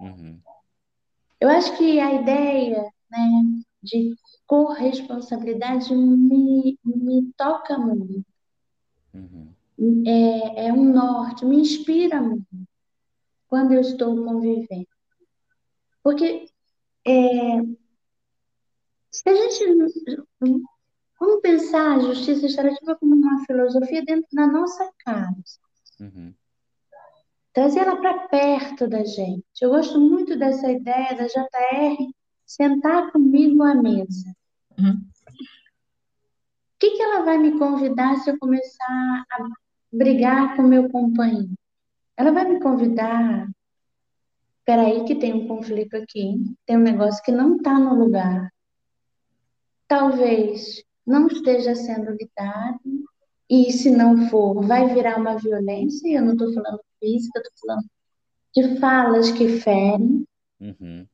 [0.00, 0.40] Uhum.
[1.40, 3.42] Eu acho que a ideia né,
[3.82, 4.14] de
[4.46, 8.24] corresponsabilidade me, me toca muito.
[9.12, 9.54] Uhum.
[10.06, 12.46] É, é um norte, me inspira muito
[13.46, 14.88] quando eu estou convivendo.
[16.02, 16.46] Porque
[17.06, 17.62] é,
[19.10, 19.64] se a gente
[21.20, 25.58] Vamos pensar a justiça restaurativa como uma filosofia dentro da nossa casa.
[26.00, 26.32] Uhum.
[27.52, 29.44] Trazer ela para perto da gente.
[29.60, 31.96] Eu gosto muito dessa ideia da JR
[32.46, 34.32] sentar comigo à mesa.
[34.78, 34.92] Uhum.
[34.92, 39.48] O que, que ela vai me convidar se eu começar a
[39.92, 41.52] brigar com meu companheiro?
[42.16, 43.48] Ela vai me convidar.
[44.64, 48.52] Peraí, que tem um conflito aqui, tem um negócio que não está no lugar.
[49.88, 52.80] Talvez não esteja sendo lidado,
[53.48, 57.66] e se não for, vai virar uma violência, e eu não estou falando física, estou
[57.66, 57.86] falando
[58.54, 60.24] de falas que ferem.
[60.60, 61.06] Uhum.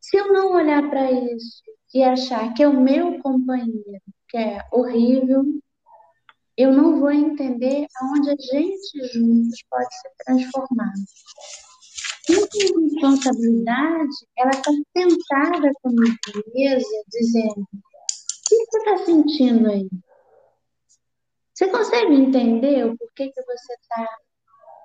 [0.00, 4.64] Se eu não olhar para isso e achar que é o meu companheiro que é
[4.72, 5.44] horrível,
[6.56, 10.92] eu não vou entender aonde a gente juntos pode se transformar.
[12.28, 16.16] Minha responsabilidade, ela está sentada comigo
[16.54, 17.66] mesa, dizendo
[18.56, 19.88] que você está sentindo aí?
[21.52, 24.18] Você consegue entender o porquê que você está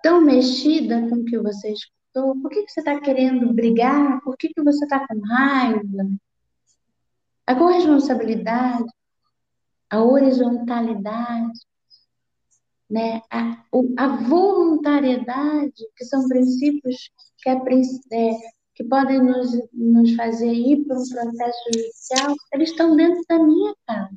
[0.04, 2.40] tão mexida com o que você escutou?
[2.42, 4.22] Por que, que você está querendo brigar?
[4.22, 6.10] Por que, que você está com raiva?
[7.48, 8.86] A corresponsabilidade,
[9.90, 11.60] a horizontalidade,
[12.90, 13.22] né?
[13.32, 13.64] a,
[13.98, 18.32] a voluntariedade, que são princípios que é, é
[18.80, 23.76] que podem nos, nos fazer ir para um processo judicial, eles estão dentro da minha
[23.86, 24.10] casa.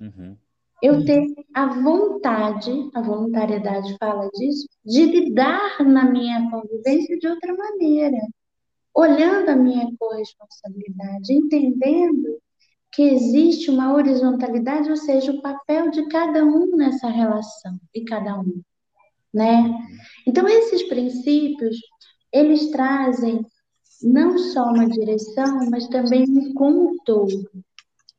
[0.00, 0.36] Uhum.
[0.82, 7.56] Eu ter a vontade, a voluntariedade fala disso, de lidar na minha convivência de outra
[7.56, 8.18] maneira,
[8.92, 12.40] olhando a minha corresponsabilidade, entendendo
[12.90, 18.40] que existe uma horizontalidade, ou seja, o papel de cada um nessa relação, de cada
[18.40, 18.60] um,
[19.32, 19.60] né?
[19.60, 19.86] Uhum.
[20.26, 21.76] Então esses princípios,
[22.32, 23.46] eles trazem
[24.02, 27.48] não só uma direção, mas também um contorno.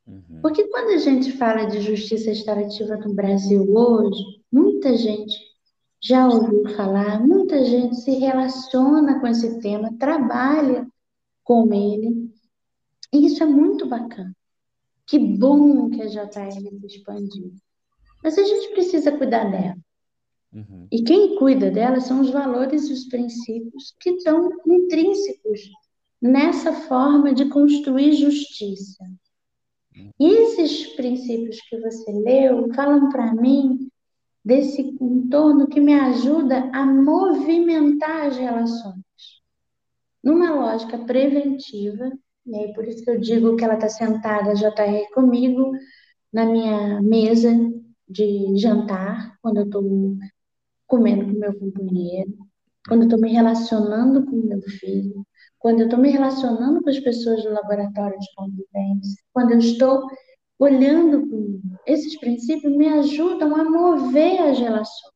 [0.07, 0.39] Uhum.
[0.41, 4.21] Porque quando a gente fala de justiça restaurativa no Brasil hoje,
[4.51, 5.34] muita gente
[6.01, 10.86] já ouviu falar, muita gente se relaciona com esse tema, trabalha
[11.43, 12.29] com ele,
[13.13, 14.36] e isso é muito bacana.
[15.05, 17.53] Que bom que a JR se expandiu.
[18.23, 19.77] Mas a gente precisa cuidar dela.
[20.53, 20.87] Uhum.
[20.91, 25.61] E quem cuida dela são os valores e os princípios que estão intrínsecos
[26.21, 29.03] nessa forma de construir justiça.
[30.19, 33.89] E esses princípios que você leu falam para mim
[34.43, 39.03] desse entorno que me ajuda a movimentar as relações.
[40.23, 42.11] Numa lógica preventiva,
[42.45, 45.71] e aí por isso que eu digo que ela está sentada, JR, comigo,
[46.31, 47.51] na minha mesa
[48.07, 49.81] de jantar, quando eu estou
[50.88, 52.38] comendo com meu companheiro,
[52.88, 55.25] quando eu estou me relacionando com meu filho,
[55.59, 60.03] quando eu estou me relacionando com as pessoas do laboratório de convivência, quando eu estou
[60.59, 61.93] olhando para.
[61.93, 65.13] Esses princípios me ajudam a mover as relações.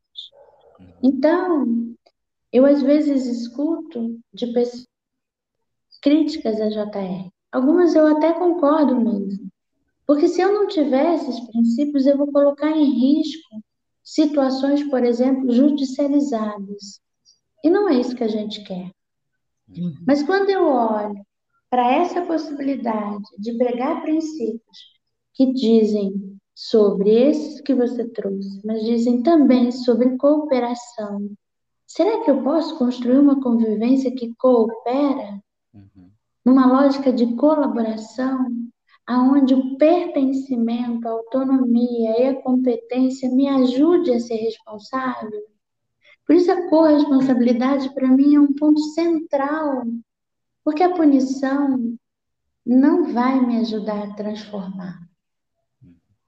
[1.01, 1.95] Então,
[2.51, 4.85] eu às vezes escuto de pessoas
[6.01, 7.29] críticas a JR.
[7.51, 9.47] Algumas eu até concordo mesmo.
[10.05, 13.61] Porque se eu não tiver esses princípios, eu vou colocar em risco
[14.07, 17.01] situações, por exemplo, judicializadas.
[17.61, 18.89] E não é isso que a gente quer.
[19.67, 19.95] Uhum.
[20.07, 21.21] Mas quando eu olho
[21.69, 24.77] para essa possibilidade de pegar princípios
[25.33, 31.29] que dizem sobre esses que você trouxe, mas dizem também sobre cooperação,
[31.85, 35.37] será que eu posso construir uma convivência que coopera?
[35.73, 36.09] Uhum.
[36.45, 38.66] Numa lógica de colaboração,
[39.07, 45.41] aonde o pertencimento, a autonomia e a competência me ajude a ser responsável.
[46.25, 49.83] Por isso a corresponsabilidade para mim é um ponto central,
[50.61, 51.97] porque a punição
[52.65, 54.99] não vai me ajudar a transformar.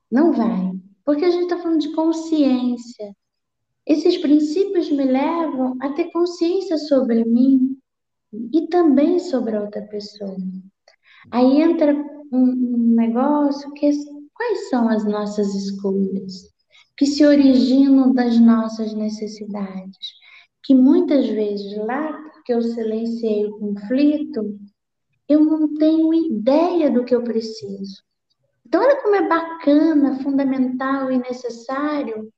[0.09, 0.71] Não vai,
[1.03, 3.13] porque a gente está falando de consciência.
[3.85, 7.77] Esses princípios me levam a ter consciência sobre mim
[8.31, 10.37] e também sobre a outra pessoa.
[11.29, 11.93] Aí entra
[12.31, 13.91] um, negócio que é,
[14.33, 16.49] quais são as nossas escolhas
[16.97, 19.97] que se originam das nossas necessidades,
[20.63, 24.59] que muitas vezes lá porque eu silenciei o conflito,
[25.27, 28.03] eu não tenho ideia do que eu preciso.
[28.65, 32.31] Então, olha como é bacana, fundamental e necessário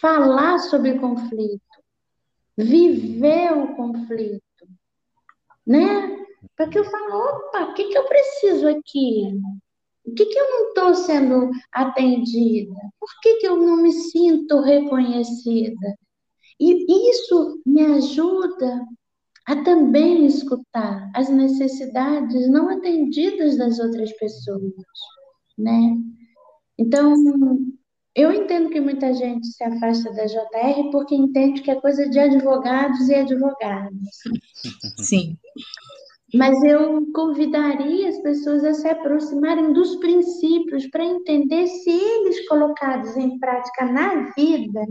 [0.00, 1.62] falar sobre conflito,
[2.56, 4.42] viver o conflito,
[5.66, 6.25] né?
[6.54, 9.40] Para que eu fale, opa, o que, que eu preciso aqui?
[10.04, 12.74] O que, que eu não estou sendo atendida?
[13.00, 15.96] Por que, que eu não me sinto reconhecida?
[16.60, 18.86] E isso me ajuda
[19.46, 24.72] a também escutar as necessidades não atendidas das outras pessoas,
[25.58, 25.96] né?
[26.78, 27.14] Então,
[28.14, 32.18] eu entendo que muita gente se afasta da JR porque entende que é coisa de
[32.18, 34.16] advogados e advogadas.
[34.98, 35.36] Sim.
[36.34, 43.16] Mas eu convidaria as pessoas a se aproximarem dos princípios para entender se eles colocados
[43.16, 44.86] em prática na vida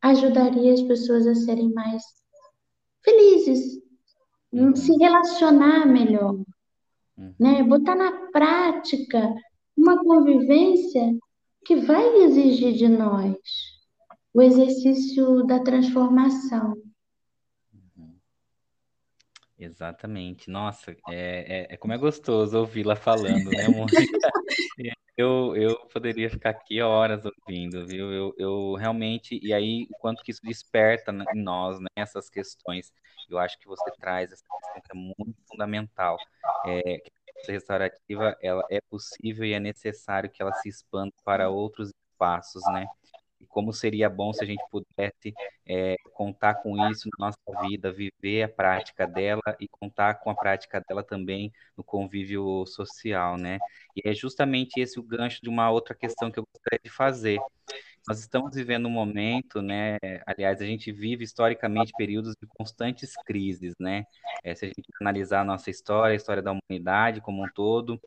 [0.00, 2.02] ajudaria as pessoas a serem mais
[3.02, 3.80] felizes,
[4.52, 4.74] uhum.
[4.74, 6.34] se relacionar melhor,
[7.16, 7.34] uhum.
[7.38, 7.62] né?
[7.62, 9.34] Botar na prática
[9.76, 11.16] uma convivência
[11.64, 13.36] que vai exigir de nós
[14.32, 16.74] o exercício da transformação.
[19.64, 20.50] Exatamente.
[20.50, 23.92] Nossa, é, é, é como é gostoso ouvi-la falando, né, Mônica?
[25.16, 28.12] Eu, eu poderia ficar aqui horas ouvindo, viu?
[28.12, 32.92] Eu, eu realmente, e aí o quanto que isso desperta em nós, né, essas questões.
[33.30, 36.18] Eu acho que você traz essa questão que é muito fundamental.
[36.66, 37.12] É, que
[37.48, 42.62] a restaurativa, ela é possível e é necessário que ela se expanda para outros espaços,
[42.72, 42.86] né?
[43.44, 45.32] Como seria bom se a gente pudesse
[45.66, 50.34] é, contar com isso na nossa vida, viver a prática dela e contar com a
[50.34, 53.58] prática dela também no convívio social, né?
[53.96, 57.38] E é justamente esse o gancho de uma outra questão que eu gostaria de fazer.
[58.06, 59.96] Nós estamos vivendo um momento, né?
[60.26, 64.04] Aliás, a gente vive historicamente períodos de constantes crises, né?
[64.42, 67.98] É, se a gente analisar a nossa história, a história da humanidade como um todo,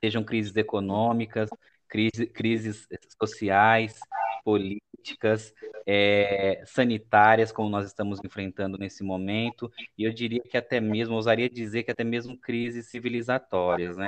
[0.00, 1.48] sejam crises econômicas,
[1.88, 2.86] crise, crises
[3.18, 3.98] sociais,
[4.46, 5.52] políticas,
[5.84, 9.68] é, sanitárias, como nós estamos enfrentando nesse momento,
[9.98, 14.06] e eu diria que até mesmo, ousaria dizer que até mesmo crises civilizatórias, né?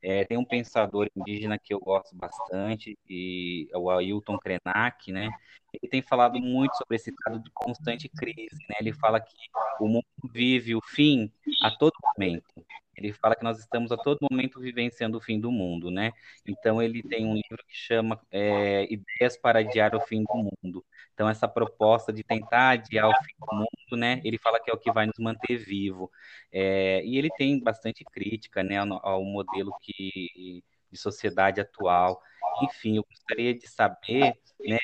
[0.00, 5.28] É, tem um pensador indígena que eu gosto bastante, e é o Ailton Krenak, né?
[5.72, 8.76] Ele tem falado muito sobre esse estado de constante crise, né?
[8.80, 9.34] Ele fala que
[9.80, 11.32] o mundo vive o fim
[11.62, 12.64] a todo momento.
[13.00, 16.12] Ele fala que nós estamos a todo momento vivenciando o fim do mundo, né?
[16.46, 20.84] Então ele tem um livro que chama é, Ideias para Adiar o Fim do Mundo.
[21.14, 24.20] Então essa proposta de tentar adiar o fim do mundo, né?
[24.24, 26.10] Ele fala que é o que vai nos manter vivo.
[26.52, 32.20] É, e ele tem bastante crítica, né, ao, ao modelo que de sociedade atual.
[32.62, 34.78] Enfim, eu gostaria de saber, né,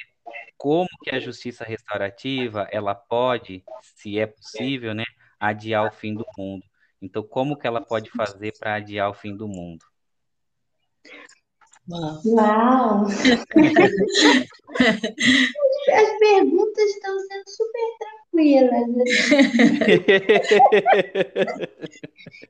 [0.56, 5.04] como que a justiça restaurativa ela pode, se é possível, né,
[5.38, 6.64] adiar o fim do mundo.
[7.01, 9.84] Então, como que ela pode fazer para adiar o fim do mundo?
[11.88, 13.07] Uau!
[15.94, 19.30] As perguntas estão sendo super tranquilas.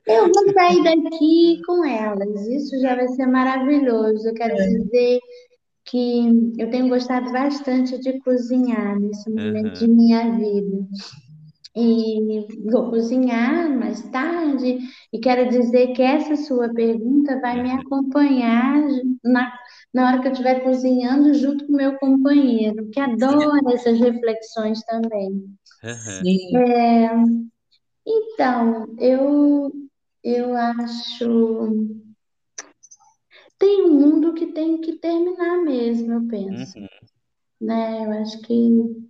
[0.07, 2.47] Eu vou sair daqui com elas.
[2.47, 4.27] Isso já vai ser maravilhoso.
[4.27, 4.65] Eu quero é.
[4.65, 5.19] dizer
[5.85, 9.73] que eu tenho gostado bastante de cozinhar nesse momento uhum.
[9.73, 10.85] de minha vida
[11.77, 14.79] e vou cozinhar mais tarde.
[15.13, 18.81] E quero dizer que essa sua pergunta vai me acompanhar
[19.23, 19.53] na,
[19.93, 25.45] na hora que eu estiver cozinhando junto com meu companheiro, que adora essas reflexões também.
[25.83, 26.57] Uhum.
[26.57, 27.09] É,
[28.07, 29.71] então, eu,
[30.23, 31.95] eu acho.
[33.59, 36.79] Tem um mundo que tem que terminar mesmo, eu penso.
[36.79, 36.87] Uhum.
[37.61, 38.05] Né?
[38.05, 39.07] Eu acho que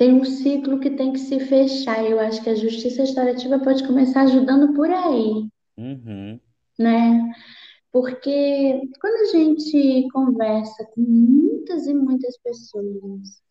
[0.00, 2.02] tem um ciclo que tem que se fechar.
[2.02, 5.46] Eu acho que a justiça restaurativa pode começar ajudando por aí,
[5.76, 6.40] uhum.
[6.78, 7.30] né?
[7.92, 13.42] Porque quando a gente conversa com muitas e muitas pessoas,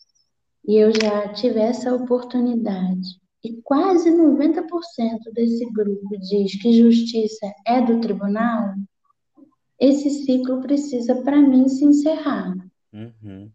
[0.68, 7.80] e eu já tive essa oportunidade, e quase 90% desse grupo diz que justiça é
[7.80, 8.74] do tribunal,
[9.80, 12.56] esse ciclo precisa, para mim, se encerrar.
[12.92, 13.52] Uhum.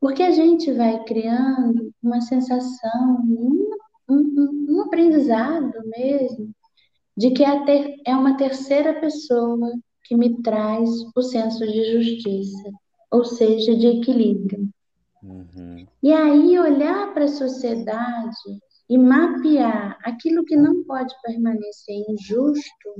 [0.00, 3.70] Porque a gente vai criando uma sensação, um,
[4.08, 6.50] um, um aprendizado mesmo,
[7.16, 9.72] de que é, ter, é uma terceira pessoa
[10.04, 12.70] que me traz o senso de justiça,
[13.10, 14.68] ou seja, de equilíbrio.
[15.22, 15.86] Uhum.
[16.02, 22.94] E aí olhar para a sociedade e mapear aquilo que não pode permanecer injusto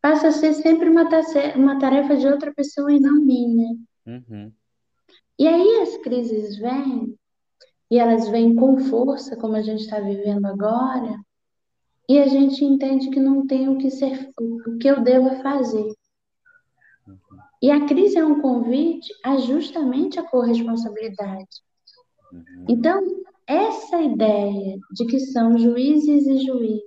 [0.00, 1.08] passa a ser sempre uma,
[1.56, 3.76] uma tarefa de outra pessoa e não minha.
[4.06, 4.52] Uhum.
[5.38, 7.18] E aí as crises vêm,
[7.90, 11.18] e elas vêm com força, como a gente está vivendo agora,
[12.08, 15.92] e a gente entende que não tem o que ser, o que eu devo fazer.
[17.62, 21.48] E a crise é um convite a justamente a corresponsabilidade.
[22.68, 23.00] Então,
[23.46, 26.84] essa ideia de que são juízes e juízes,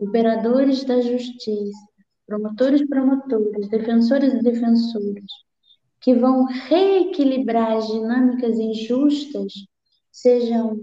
[0.00, 1.88] operadores da justiça,
[2.26, 5.30] promotores e promotoras, defensores e defensoras,
[6.02, 9.52] que vão reequilibrar as dinâmicas injustas,
[10.10, 10.80] sejam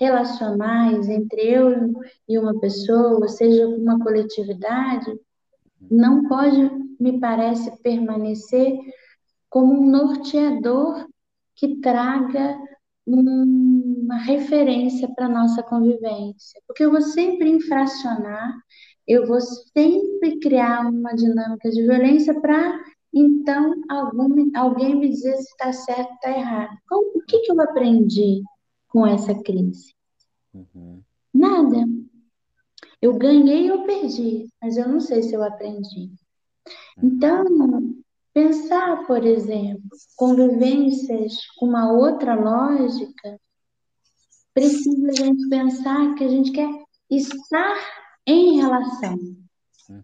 [0.00, 1.92] relacionais entre eu
[2.28, 5.12] e uma pessoa, seja com uma coletividade,
[5.90, 8.76] não pode, me parece, permanecer
[9.48, 11.06] como um norteador
[11.54, 12.58] que traga
[13.06, 16.60] uma referência para nossa convivência.
[16.66, 18.54] Porque eu vou sempre infracionar,
[19.06, 22.80] eu vou sempre criar uma dinâmica de violência para
[23.12, 26.78] então, algum, alguém me dizer se está certo ou está errado.
[26.88, 28.42] Como, o que, que eu aprendi
[28.88, 29.94] com essa crise?
[30.54, 31.02] Uhum.
[31.32, 31.84] Nada.
[33.00, 36.10] Eu ganhei ou perdi, mas eu não sei se eu aprendi.
[36.96, 37.08] Uhum.
[37.08, 37.44] Então,
[38.32, 39.82] pensar, por exemplo,
[40.16, 43.38] convivências com uma outra lógica,
[44.54, 46.70] precisa a gente pensar que a gente quer
[47.10, 47.76] estar
[48.26, 49.18] em relação.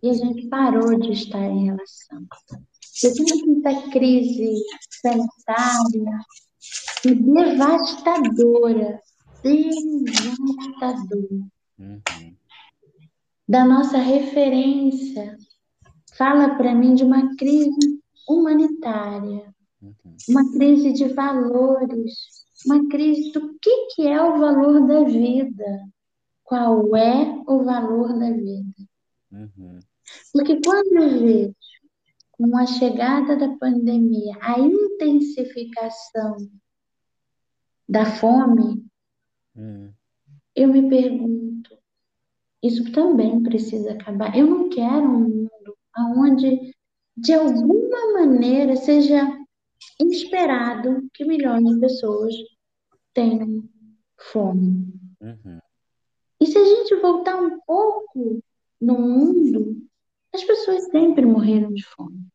[0.03, 0.19] E a uhum.
[0.19, 2.27] gente parou de estar em relação.
[3.03, 4.55] Eu tenho essa crise
[5.01, 6.19] sanitária
[7.05, 9.01] e devastadora,
[9.43, 10.33] devastadora,
[11.79, 12.01] uhum.
[13.49, 15.39] da nossa referência,
[16.17, 20.17] fala para mim de uma crise humanitária, uhum.
[20.29, 22.13] uma crise de valores,
[22.67, 25.89] uma crise do que, que é o valor da vida,
[26.43, 28.75] qual é o valor da vida.
[29.31, 29.79] Uhum.
[30.33, 31.55] Porque quando eu vejo
[32.39, 36.37] com a chegada da pandemia, a intensificação
[37.89, 38.87] da fome,
[39.57, 39.93] hum.
[40.55, 41.77] eu me pergunto,
[42.63, 44.37] isso também precisa acabar.
[44.37, 46.73] Eu não quero um mundo onde,
[47.17, 49.37] de alguma maneira, seja
[50.01, 52.35] esperado que milhões de pessoas
[53.13, 53.69] tenham
[54.17, 54.93] fome.
[55.21, 55.59] Uhum.
[56.41, 58.41] E se a gente voltar um pouco
[58.81, 59.88] no mundo,
[60.39, 62.27] as pessoas sempre morreram de fome.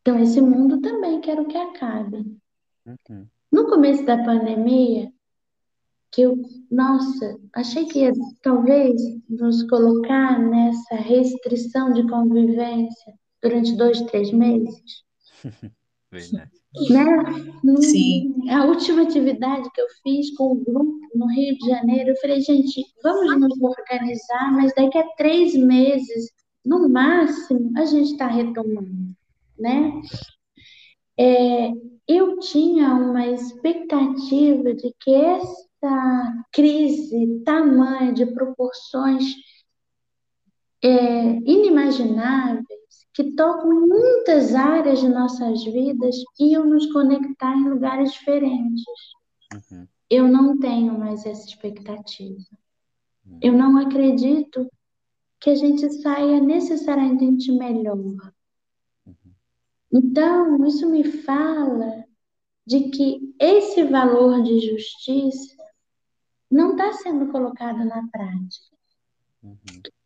[0.00, 2.36] Então, esse mundo também quero que acabe.
[2.84, 3.26] Uhum.
[3.50, 5.10] No começo da pandemia,
[6.12, 6.36] que eu,
[6.70, 8.12] nossa, achei que ia
[8.42, 15.02] talvez nos colocar nessa restrição de convivência durante dois, três meses.
[16.10, 16.50] Verdade.
[16.90, 17.76] Né?
[17.80, 18.50] Sim.
[18.50, 22.40] A última atividade que eu fiz com o grupo no Rio de Janeiro, eu falei,
[22.40, 26.30] gente, vamos nos organizar, mas daqui a três meses,
[26.64, 29.14] no máximo, a gente está retomando,
[29.58, 30.00] né?
[31.18, 31.70] É,
[32.08, 39.24] eu tinha uma expectativa de que essa crise tamanha de proporções
[40.82, 42.66] é, inimagináveis
[43.14, 48.84] que tocam em muitas áreas de nossas vidas iam nos conectar em lugares diferentes.
[49.52, 49.86] Uhum.
[50.10, 52.40] Eu não tenho mais essa expectativa.
[53.24, 53.38] Uhum.
[53.40, 54.68] Eu não acredito
[55.44, 58.32] que a gente saia necessariamente melhor.
[59.92, 62.02] Então, isso me fala
[62.66, 65.54] de que esse valor de justiça
[66.50, 68.74] não está sendo colocado na prática.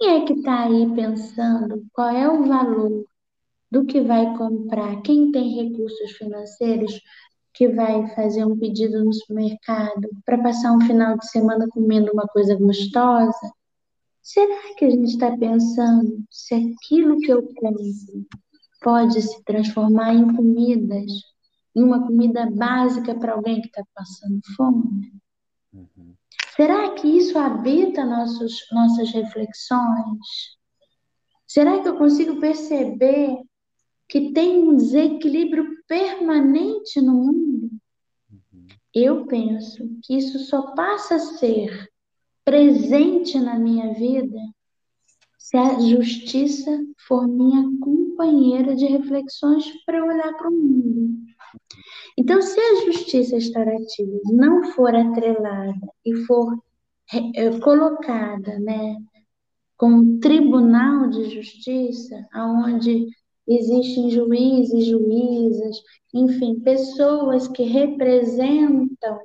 [0.00, 3.06] Quem é que está aí pensando qual é o valor
[3.70, 5.00] do que vai comprar?
[5.02, 7.00] Quem tem recursos financeiros
[7.54, 12.26] que vai fazer um pedido no supermercado para passar um final de semana comendo uma
[12.26, 13.52] coisa gostosa?
[14.28, 18.26] Será que a gente está pensando se aquilo que eu compro
[18.82, 21.10] pode se transformar em comidas,
[21.74, 25.14] em uma comida básica para alguém que está passando fome?
[25.72, 26.14] Uhum.
[26.54, 30.18] Será que isso habita nossos, nossas reflexões?
[31.46, 33.34] Será que eu consigo perceber
[34.06, 37.70] que tem um desequilíbrio permanente no mundo?
[38.92, 41.87] Eu penso que isso só passa a ser
[42.48, 44.38] presente na minha vida
[45.36, 51.10] se a justiça for minha companheira de reflexões para olhar para o mundo.
[52.16, 56.58] Então, se a justiça restaurativa não for atrelada e for
[57.34, 58.96] é, colocada, né,
[59.76, 63.08] como tribunal de justiça, onde
[63.46, 65.76] existem juízes, juízas,
[66.14, 69.18] enfim, pessoas que representam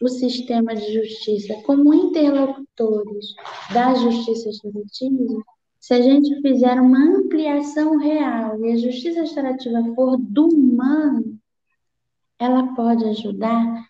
[0.00, 3.34] o sistema de justiça como interlocutores
[3.72, 5.42] da justiça restaurativa,
[5.80, 11.38] se a gente fizer uma ampliação real e a justiça restaurativa for do humano,
[12.38, 13.88] ela pode ajudar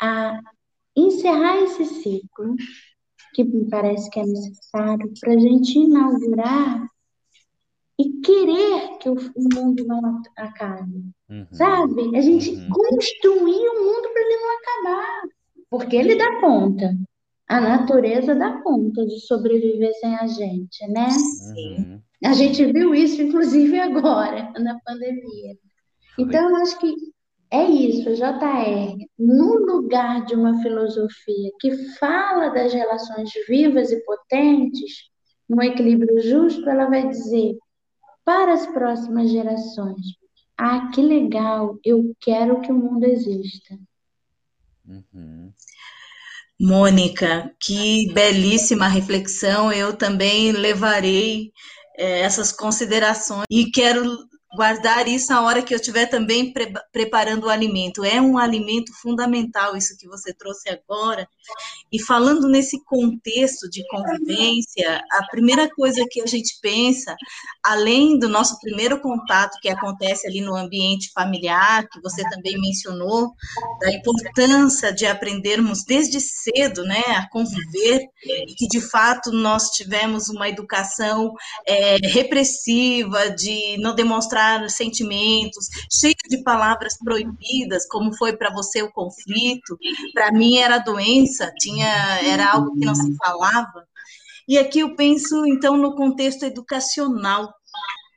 [0.00, 0.40] a
[0.96, 2.54] encerrar esse ciclo,
[3.34, 6.86] que me parece que é necessário, para a gente inaugurar
[7.98, 9.16] e querer que o,
[9.54, 11.04] mundo não acabe.
[11.28, 11.46] Uhum.
[11.52, 12.16] Sabe?
[12.16, 12.68] A gente uhum.
[12.68, 15.22] construir o um mundo para ele não acabar.
[15.72, 16.94] Porque ele dá conta.
[17.48, 21.08] A natureza dá conta de sobreviver sem a gente, né?
[21.56, 22.00] Uhum.
[22.22, 25.56] A gente viu isso, inclusive, agora, na pandemia.
[26.18, 26.94] Então, eu acho que
[27.50, 28.98] é isso, JR.
[29.18, 35.10] No lugar de uma filosofia que fala das relações vivas e potentes,
[35.48, 37.56] no equilíbrio justo, ela vai dizer
[38.26, 40.02] para as próximas gerações:
[40.58, 43.74] ah, que legal, eu quero que o mundo exista.
[44.86, 45.52] Uhum.
[46.60, 49.72] Mônica, que belíssima reflexão.
[49.72, 51.52] Eu também levarei
[51.96, 54.04] é, essas considerações e quero
[54.54, 58.04] guardar isso a hora que eu estiver também pre preparando o alimento.
[58.04, 61.26] É um alimento fundamental isso que você trouxe agora.
[61.90, 67.16] E falando nesse contexto de convivência, a primeira coisa que a gente pensa,
[67.62, 73.32] além do nosso primeiro contato que acontece ali no ambiente familiar, que você também mencionou,
[73.80, 80.28] da importância de aprendermos desde cedo, né, a conviver e que de fato nós tivemos
[80.28, 81.32] uma educação
[81.66, 88.82] é, repressiva de não demonstrar os sentimentos, cheio de palavras proibidas, como foi para você
[88.82, 89.76] o conflito.
[90.12, 91.86] Para mim era doença, tinha
[92.22, 93.86] era algo que não se falava.
[94.48, 97.52] E aqui eu penso então no contexto educacional.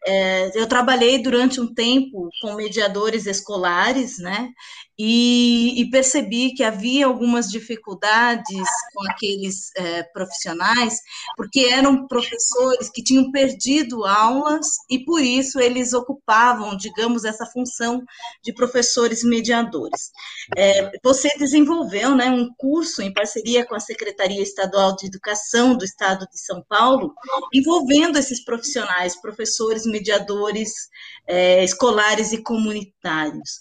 [0.08, 4.50] É, eu trabalhei durante um tempo com mediadores escolares, né?
[4.98, 11.02] E, e, percebi que havia algumas dificuldades com aqueles é, profissionais,
[11.36, 18.04] porque eram professores que tinham perdido aulas e por isso eles ocupavam, digamos, essa função
[18.42, 20.12] de professores mediadores.
[20.56, 25.84] É, você desenvolveu né, um curso em parceria com a Secretaria Estadual de Educação do
[25.84, 27.14] Estado de São Paulo,
[27.54, 30.72] envolvendo esses profissionais, professores, mediadores
[31.28, 33.60] é, escolares e comunitários.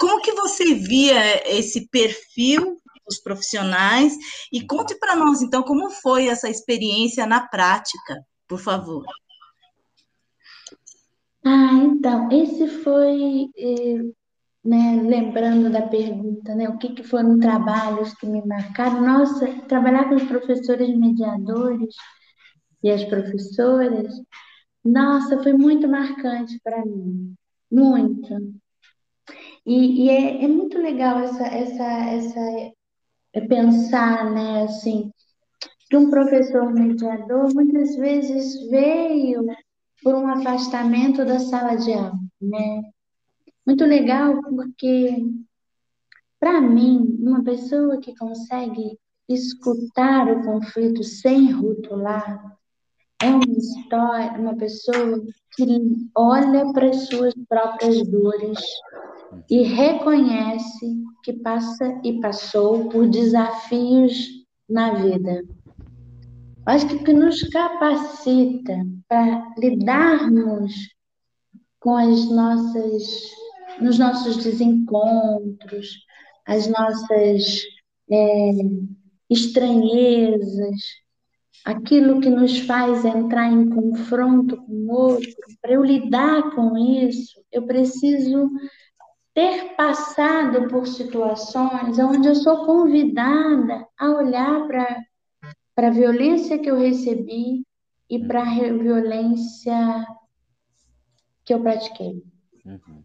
[0.00, 4.16] Como que você via esse perfil dos profissionais
[4.52, 9.04] e conte para nós então como foi essa experiência na prática, por favor.
[11.44, 13.50] Ah, então, esse foi.
[13.56, 14.12] Eh,
[14.64, 19.00] né, lembrando da pergunta, né, o que, que foram trabalhos que me marcaram.
[19.00, 21.94] Nossa, trabalhar com os professores mediadores
[22.82, 24.12] e as professoras,
[24.84, 27.34] nossa, foi muito marcante para mim,
[27.70, 28.54] muito.
[29.64, 32.40] E, e é, é, muito legal essa, essa, essa
[33.32, 35.10] é pensar, né, assim,
[35.88, 39.46] que um professor mediador muitas vezes veio
[40.02, 42.82] por um afastamento da sala de aula, né?
[43.64, 45.24] Muito legal porque,
[46.40, 48.98] para mim, uma pessoa que consegue
[49.28, 52.58] escutar o conflito sem rotular
[53.22, 55.22] é uma história, uma pessoa
[55.54, 58.58] que olha para as suas próprias dores
[59.50, 64.28] e reconhece que passa e passou por desafios
[64.68, 65.44] na vida.
[66.66, 68.76] Acho que o que nos capacita
[69.08, 70.72] para lidarmos
[71.80, 73.32] com as nossas
[73.80, 75.88] nos nossos desencontros,
[76.46, 77.62] as nossas
[78.10, 78.50] é,
[79.30, 80.76] estranhezas,
[81.64, 85.30] aquilo que nos faz entrar em confronto com o outro,
[85.60, 88.50] para eu lidar com isso, eu preciso
[89.34, 95.06] ter passado por situações onde eu sou convidada a olhar para
[95.76, 97.64] a violência que eu recebi
[98.10, 100.06] e para a violência
[101.44, 102.22] que eu pratiquei.
[102.64, 103.02] Uhum.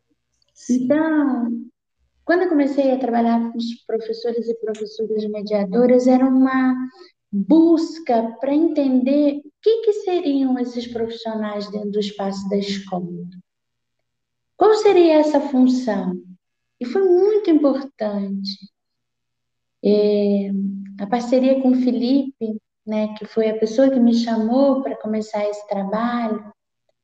[0.70, 1.70] Então,
[2.26, 6.76] quando eu comecei a trabalhar com os professores e professoras mediadoras, era uma
[7.32, 13.08] busca para entender o que, que seriam esses profissionais dentro do espaço da escola.
[14.58, 16.20] Qual seria essa função?
[16.80, 18.72] E foi muito importante.
[19.86, 20.50] É,
[21.00, 25.48] a parceria com o Felipe, né, que foi a pessoa que me chamou para começar
[25.48, 26.52] esse trabalho,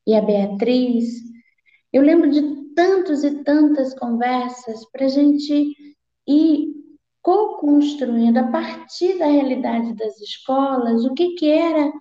[0.06, 1.22] e a Beatriz,
[1.92, 2.42] eu lembro de
[2.74, 5.94] tantos e tantas conversas para a gente
[6.26, 6.74] ir
[7.22, 11.92] co-construindo a partir da realidade das escolas o que, que era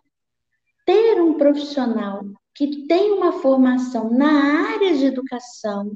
[0.85, 2.25] ter um profissional
[2.55, 5.91] que tem uma formação na área de educação,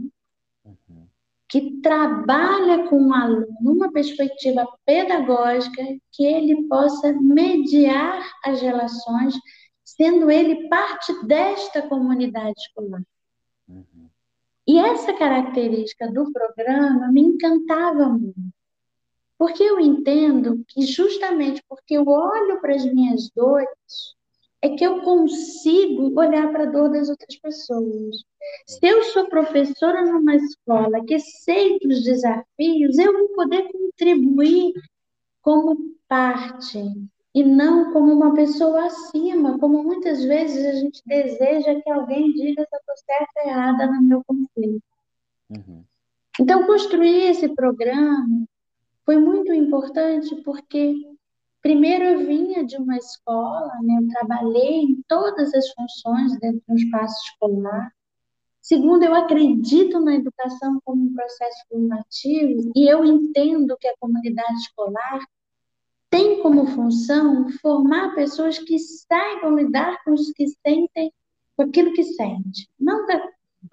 [0.65, 1.07] uhum.
[1.47, 9.35] que trabalha com o aluno numa perspectiva pedagógica, que ele possa mediar as relações,
[9.83, 13.03] sendo ele parte desta comunidade escolar.
[13.67, 14.09] Uhum.
[14.67, 18.35] E essa característica do programa me encantava muito.
[19.37, 24.16] Porque eu entendo que justamente porque eu olho para as minhas dores,
[24.61, 28.23] é que eu consigo olhar para a dor das outras pessoas.
[28.65, 34.73] Se eu sou professora numa escola que sei dos desafios, eu vou poder contribuir
[35.41, 35.77] como
[36.07, 36.79] parte
[37.33, 42.63] e não como uma pessoa acima, como muitas vezes a gente deseja que alguém diga
[42.63, 44.81] se eu estou certa ou errada no meu conflito.
[45.49, 45.83] Uhum.
[46.39, 48.47] Então, construir esse programa
[49.05, 50.95] foi muito importante porque,
[51.61, 56.75] primeiro, eu vinha de uma escola, né, eu trabalhei em todas as funções dentro do
[56.75, 57.91] espaço escolar.
[58.61, 64.57] Segundo, eu acredito na educação como um processo formativo e eu entendo que a comunidade
[64.59, 65.25] escolar
[66.09, 71.11] tem como função formar pessoas que saibam lidar com os que sentem,
[71.55, 72.69] com aquilo que sente.
[72.79, 73.05] Não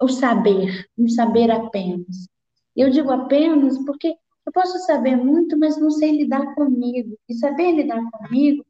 [0.01, 2.27] o saber, um saber apenas.
[2.75, 7.17] Eu digo apenas porque eu posso saber muito, mas não sei lidar comigo.
[7.27, 8.65] E saber lidar comigo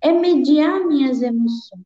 [0.00, 1.84] é mediar minhas emoções,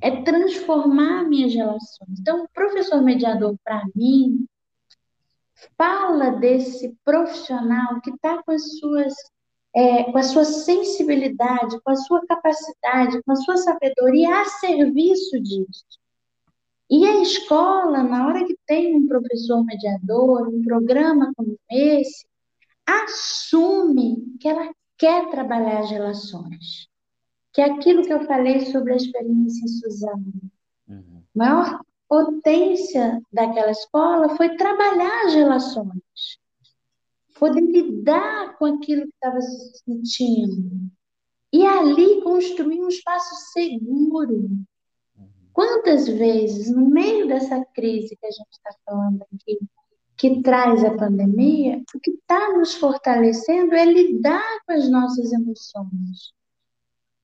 [0.00, 2.20] é transformar minhas relações.
[2.20, 4.46] Então, o professor mediador, para mim,
[5.76, 9.14] fala desse profissional que está com as suas
[9.76, 15.40] é, com a sua sensibilidade, com a sua capacidade, com a sua sabedoria a serviço
[15.40, 15.84] disso.
[16.88, 22.24] E a escola, na hora que tem um professor mediador, um programa como esse,
[22.86, 26.88] assume que ela quer trabalhar as relações.
[27.52, 30.32] Que é aquilo que eu falei sobre a experiência em Suzano.
[30.88, 31.22] Uhum.
[31.34, 36.38] A maior potência daquela escola foi trabalhar as relações
[37.38, 40.90] poder lidar com aquilo que estava se sentindo.
[41.52, 44.48] E ali construir um espaço seguro.
[45.52, 49.58] Quantas vezes, no meio dessa crise que a gente está falando aqui,
[50.16, 56.32] que traz a pandemia, o que está nos fortalecendo é lidar com as nossas emoções.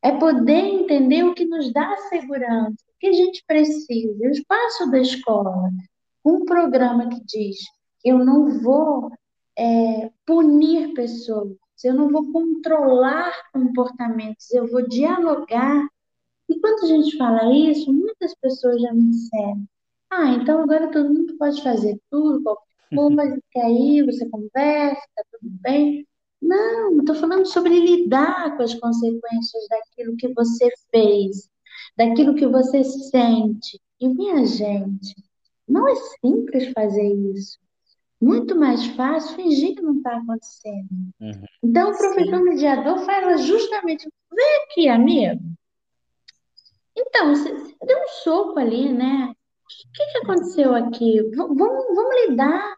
[0.03, 4.27] É poder entender o que nos dá segurança, o que a gente precisa.
[4.27, 5.71] O espaço da escola,
[6.25, 7.59] um programa que diz:
[8.05, 9.13] eu não vou
[9.57, 15.87] é, punir pessoas, eu não vou controlar comportamentos, eu vou dialogar.
[16.49, 19.65] E quando a gente fala isso, muitas pessoas já me disseram:
[20.11, 25.23] ah, então agora todo mundo pode fazer tudo, qualquer coisa, que aí você conversa, tá
[25.33, 26.07] tudo bem.
[26.41, 31.51] Não, estou falando sobre lidar com as consequências daquilo que você fez,
[31.97, 33.81] daquilo que você sente.
[34.01, 35.15] E minha gente,
[35.69, 37.59] não é simples fazer isso.
[38.21, 40.89] Muito mais fácil fingir que não está acontecendo.
[41.21, 41.45] Uhum.
[41.63, 42.45] Então, o professor Sim.
[42.45, 45.41] mediador fala justamente: vem aqui, amigo.
[46.97, 47.51] Então, você
[47.87, 49.33] deu um soco ali, né?
[49.33, 51.23] O que, que aconteceu aqui?
[51.23, 52.77] V vamos, vamos lidar.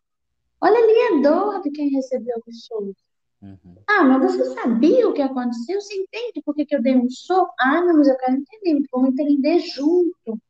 [0.62, 2.94] Olha ali a dor de quem recebeu o soco.
[3.42, 3.74] Uhum.
[3.88, 5.80] Ah, mas você sabia o que aconteceu?
[5.80, 7.52] Você entende por que, que eu dei um soco?
[7.58, 8.86] Ah, não, mas eu quero entender.
[8.92, 10.40] Vamos entender junto.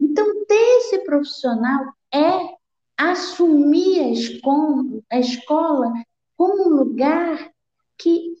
[0.00, 2.56] Então, ter esse profissional é
[2.96, 5.92] assumir a escola, a escola
[6.36, 7.52] como um lugar
[7.96, 8.34] que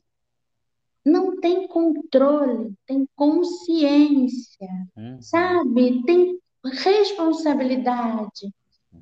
[1.04, 5.22] não tem controle, tem consciência, uhum.
[5.22, 6.02] sabe?
[6.04, 8.52] Tem responsabilidade.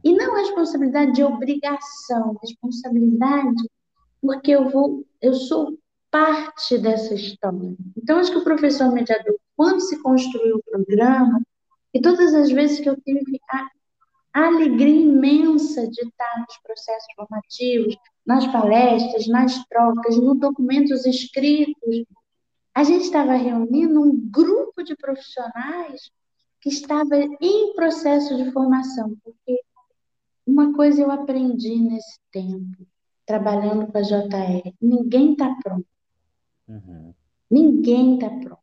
[0.04, 3.68] E não responsabilidade de obrigação, responsabilidade
[4.20, 5.78] porque eu vou, eu sou
[6.10, 7.76] parte dessa história.
[7.96, 11.40] Então, acho que o professor mediador, quando se construiu o programa,
[11.92, 13.40] e todas as vezes que eu tive
[14.34, 22.04] a alegria imensa de estar nos processos formativos, nas palestras, nas trocas, nos documentos escritos,
[22.74, 26.10] a gente estava reunindo um grupo de profissionais
[26.60, 29.60] que estava em processo de formação, porque
[30.48, 32.86] uma coisa eu aprendi nesse tempo,
[33.26, 35.86] trabalhando com a JR, ninguém está pronto.
[36.66, 37.12] Uhum.
[37.50, 38.62] Ninguém está pronto.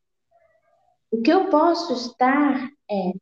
[1.12, 3.14] O que eu posso estar é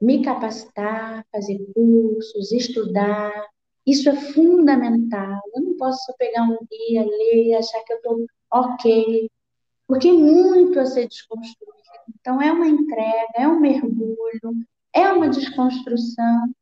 [0.00, 3.32] me capacitar, fazer cursos, estudar.
[3.86, 5.40] Isso é fundamental.
[5.54, 9.30] Eu não posso só pegar um guia, ler e achar que eu estou ok,
[9.86, 11.72] porque é muito a ser desconstruído.
[12.20, 16.52] Então, é uma entrega, é um mergulho, é uma desconstrução.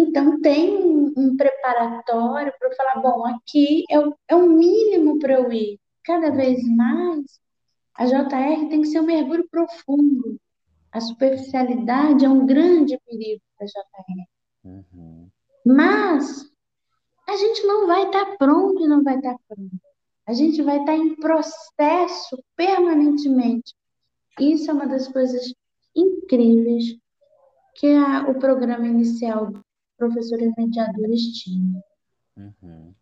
[0.00, 5.34] Então, tem um, um preparatório para falar: bom, aqui é o, é o mínimo para
[5.34, 5.78] eu ir.
[6.02, 7.38] Cada vez mais,
[7.94, 10.40] a JR tem que ser um mergulho profundo.
[10.90, 14.24] A superficialidade é um grande perigo para a JR.
[14.64, 15.28] Uhum.
[15.66, 16.50] Mas
[17.28, 19.70] a gente não vai estar tá pronto e não vai estar tá pronto.
[20.26, 23.74] A gente vai estar tá em processo permanentemente.
[24.40, 25.52] Isso é uma das coisas
[25.94, 26.96] incríveis
[27.74, 29.52] que a, o programa inicial
[30.00, 31.82] professores mediadores tinham.
[32.36, 32.94] Uhum.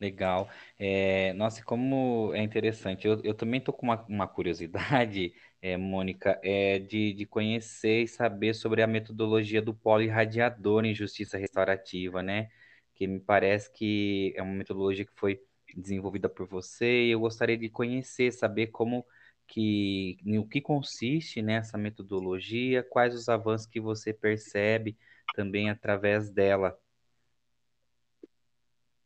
[0.00, 0.50] Legal.
[0.78, 3.06] É, nossa, como é interessante.
[3.06, 5.32] Eu, eu também estou com uma, uma curiosidade,
[5.62, 11.38] é, Mônica, é, de, de conhecer e saber sobre a metodologia do polirradiador em justiça
[11.38, 12.50] restaurativa, né?
[12.94, 15.40] Que me parece que é uma metodologia que foi
[15.76, 19.06] desenvolvida por você e eu gostaria de conhecer, saber como
[19.46, 24.96] que, no que consiste nessa metodologia, quais os avanços que você percebe
[25.34, 26.76] também através dela.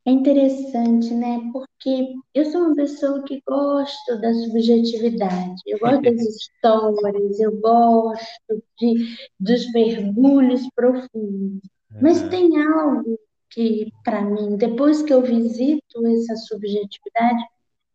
[0.06, 1.50] É interessante, né?
[1.52, 8.62] Porque eu sou uma pessoa que gosto da subjetividade, eu gosto das histórias, eu gosto
[8.78, 11.60] de, dos mergulhos profundos.
[11.90, 11.98] Uhum.
[12.00, 13.18] Mas tem algo
[13.50, 17.44] que, para mim, depois que eu visito essa subjetividade,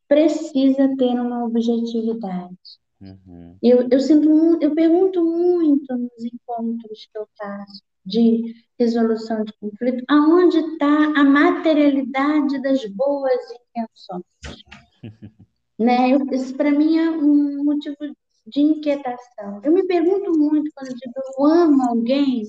[0.05, 2.57] precisa ter uma objetividade.
[2.99, 3.57] Uhum.
[3.63, 10.03] Eu, eu, sinto, eu pergunto muito nos encontros que eu faço de resolução de conflito,
[10.07, 13.39] aonde está a materialidade das boas
[13.69, 14.23] intenções.
[15.77, 16.17] né?
[16.31, 17.97] Isso para mim é um motivo
[18.47, 19.61] de inquietação.
[19.63, 22.43] Eu me pergunto muito quando eu digo eu amo alguém,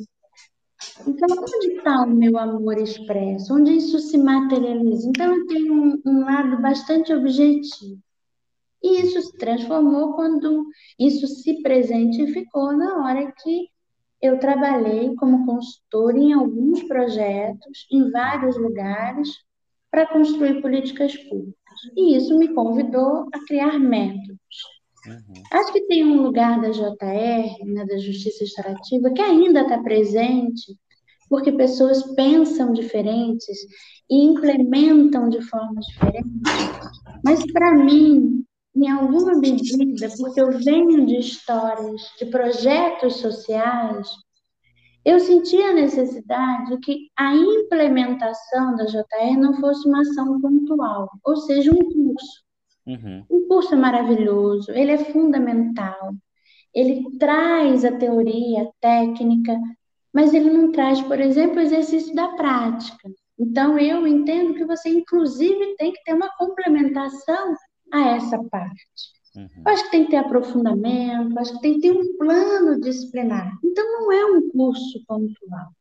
[1.07, 3.55] então onde está o meu amor expresso?
[3.55, 5.09] Onde isso se materializa?
[5.09, 8.01] Então eu tenho um, um lado bastante objetivo.
[8.83, 10.67] E isso se transformou quando
[10.99, 13.69] isso se presentificou na hora que
[14.23, 19.29] eu trabalhei como consultora em alguns projetos, em vários lugares,
[19.91, 21.57] para construir políticas públicas.
[21.97, 24.39] E isso me convidou a criar métodos.
[25.07, 25.43] Uhum.
[25.53, 30.79] Acho que tem um lugar da JR, né, da Justiça Restaurativa, que ainda está presente,
[31.29, 33.59] porque pessoas pensam diferentes
[34.09, 36.31] e implementam de formas diferentes.
[37.25, 38.45] Mas, para mim,
[38.75, 44.09] em alguma medida, porque eu venho de histórias, de projetos sociais,
[45.05, 51.37] eu senti a necessidade que a implementação da JR não fosse uma ação pontual, ou
[51.37, 52.43] seja, um curso.
[52.87, 53.25] Uhum.
[53.31, 56.13] Um curso é maravilhoso, ele é fundamental,
[56.75, 59.59] ele traz a teoria, a técnica,
[60.13, 63.11] mas ele não traz, por exemplo, o exercício da prática.
[63.39, 67.55] Então, eu entendo que você, inclusive, tem que ter uma complementação
[67.93, 68.87] a essa parte.
[69.37, 69.49] Uhum.
[69.65, 73.53] Acho que tem que ter aprofundamento, acho que tem que ter um plano disciplinar.
[73.63, 75.73] Então, não é um curso pontual.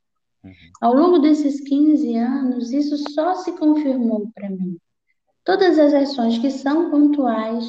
[0.43, 0.51] Uhum.
[0.81, 4.77] Ao longo desses 15 anos, isso só se confirmou para mim.
[5.43, 7.65] Todas as ações que são pontuais,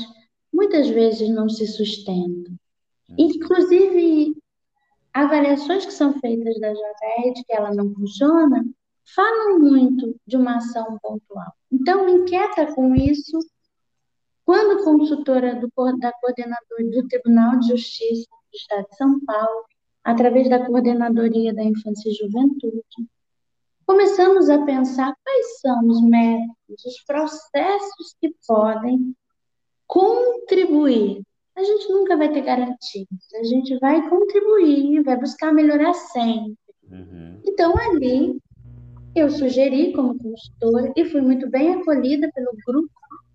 [0.53, 2.55] muitas vezes não se sustentam.
[3.09, 3.17] Uhum.
[3.19, 4.37] Inclusive,
[5.13, 8.65] avaliações que são feitas da JR de que ela não funciona,
[9.15, 11.53] falam muito de uma ação pontual.
[11.71, 13.39] Então, inquieta com isso,
[14.45, 15.69] quando consultora do,
[15.99, 19.65] da coordenadora do Tribunal de Justiça do Estado de São Paulo,
[20.05, 22.83] através da Coordenadoria da Infância e Juventude,
[23.87, 29.15] começamos a pensar quais são os métodos, os processos que podem
[29.87, 31.23] contribuir.
[31.55, 36.57] A gente nunca vai ter garantias, a gente vai contribuir, vai buscar melhorar sempre.
[36.91, 37.41] Uhum.
[37.45, 38.41] Então, ali,
[39.15, 42.91] eu sugeri como consultora e fui muito bem acolhida pelo grupo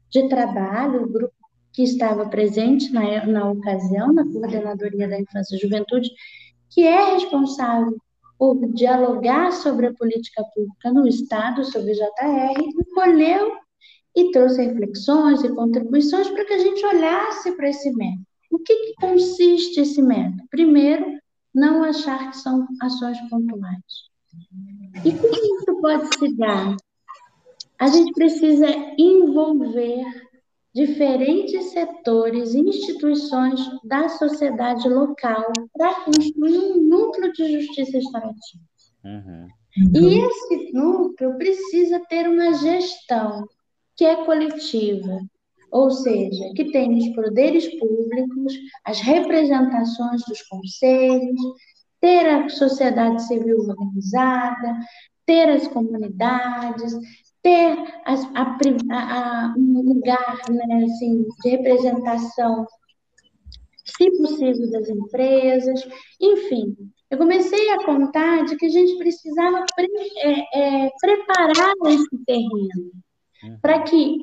[0.09, 1.33] de trabalho, o grupo
[1.73, 6.09] que estava presente na, na ocasião, na Coordenadoria da Infância e Juventude,
[6.71, 7.95] que é responsável
[8.37, 13.51] por dialogar sobre a política pública no Estado, sobre o JR, colheu
[14.15, 18.25] e trouxe reflexões e contribuições para que a gente olhasse para esse método.
[18.51, 20.43] O que, que consiste esse método?
[20.49, 21.05] Primeiro,
[21.53, 24.07] não achar que são ações pontuais.
[25.03, 26.75] E como isso pode se dar?
[27.79, 28.67] A gente precisa
[28.97, 30.03] envolver
[30.73, 38.63] diferentes setores e instituições da sociedade local para construir um núcleo de justiça restaurativa.
[39.03, 39.47] Uhum.
[39.95, 43.47] E esse núcleo precisa ter uma gestão
[43.95, 45.19] que é coletiva,
[45.71, 48.53] ou seja, que tem os poderes públicos,
[48.85, 51.41] as representações dos conselhos,
[51.99, 54.79] ter a sociedade civil organizada,
[55.25, 56.93] ter as comunidades,
[57.47, 57.77] ter
[59.57, 62.67] um lugar né, assim, de representação,
[63.85, 65.87] se possível, das empresas,
[66.19, 66.75] enfim.
[67.09, 69.87] Eu comecei a contar de que a gente precisava pre,
[70.17, 72.91] é, é, preparar esse terreno
[73.43, 73.59] uhum.
[73.61, 74.17] para que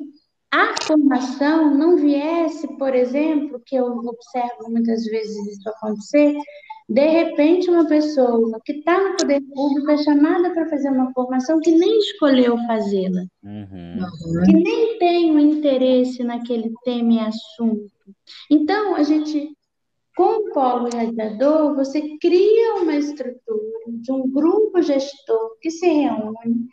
[0.51, 6.35] a formação não viesse, por exemplo, que eu observo muitas vezes isso acontecer,
[6.87, 11.59] de repente, uma pessoa que está no poder público é chamada para fazer uma formação
[11.59, 14.43] que nem escolheu fazê-la, uhum.
[14.45, 17.91] que nem tem o interesse naquele tema e assunto.
[18.51, 19.49] Então, a gente,
[20.15, 26.67] com o polo radiador, você cria uma estrutura de um grupo gestor que se reúne,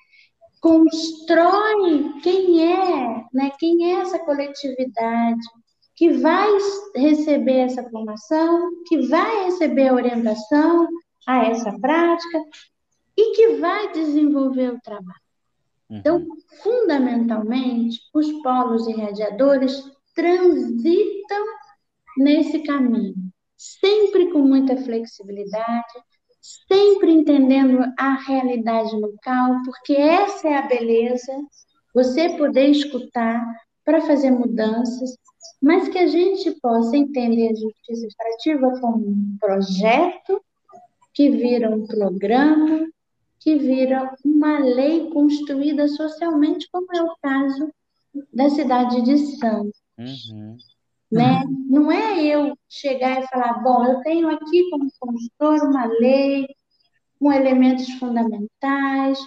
[0.60, 5.40] constrói quem é, né, quem é essa coletividade,
[5.94, 6.48] que vai
[6.96, 10.88] receber essa formação, que vai receber a orientação
[11.26, 12.38] a essa prática
[13.16, 15.20] e que vai desenvolver o trabalho.
[15.90, 15.96] Uhum.
[15.98, 16.26] Então,
[16.62, 19.82] fundamentalmente, os polos irradiadores
[20.14, 21.44] transitam
[22.18, 23.14] nesse caminho,
[23.56, 25.92] sempre com muita flexibilidade,
[26.68, 31.32] sempre entendendo a realidade local, porque essa é a beleza,
[31.94, 33.40] você poder escutar
[33.84, 35.16] para fazer mudanças
[35.62, 40.42] mas que a gente possa entender a justiça extrativa como um projeto
[41.14, 42.88] que vira um programa,
[43.38, 47.72] que vira uma lei construída socialmente, como é o caso
[48.32, 49.80] da cidade de Santos.
[49.96, 50.56] Uhum.
[51.12, 51.44] Né?
[51.68, 56.46] Não é eu chegar e falar, bom, eu tenho aqui como consultor uma lei
[57.20, 59.18] com elementos fundamentais.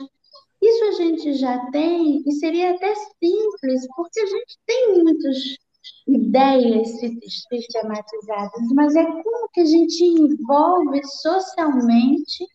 [0.65, 5.57] Isso a gente já tem e seria até simples, porque a gente tem muitos
[6.07, 6.87] ideias
[7.49, 12.47] sistematizadas, mas é como que a gente envolve socialmente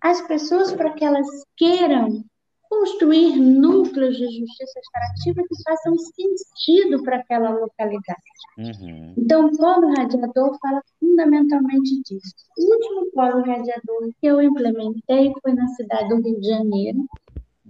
[0.00, 2.24] as pessoas para que elas queiram
[2.68, 8.22] construir núcleos de justiça extrativa que façam sentido para aquela localidade.
[8.58, 9.14] Uhum.
[9.18, 12.34] Então, o polo radiador fala fundamentalmente disso.
[12.58, 17.06] O último polo radiador que eu implementei foi na cidade do Rio de Janeiro,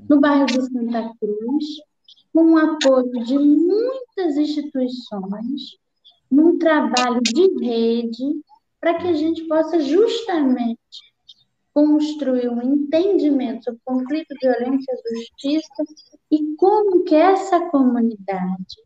[0.09, 1.65] no bairro de Santa Cruz,
[2.33, 5.77] com o apoio de muitas instituições,
[6.31, 8.41] num trabalho de rede,
[8.81, 10.79] para que a gente possa justamente
[11.75, 15.85] construir um entendimento sobre conflito, violência justiça
[16.31, 18.77] e como que essa comunidade,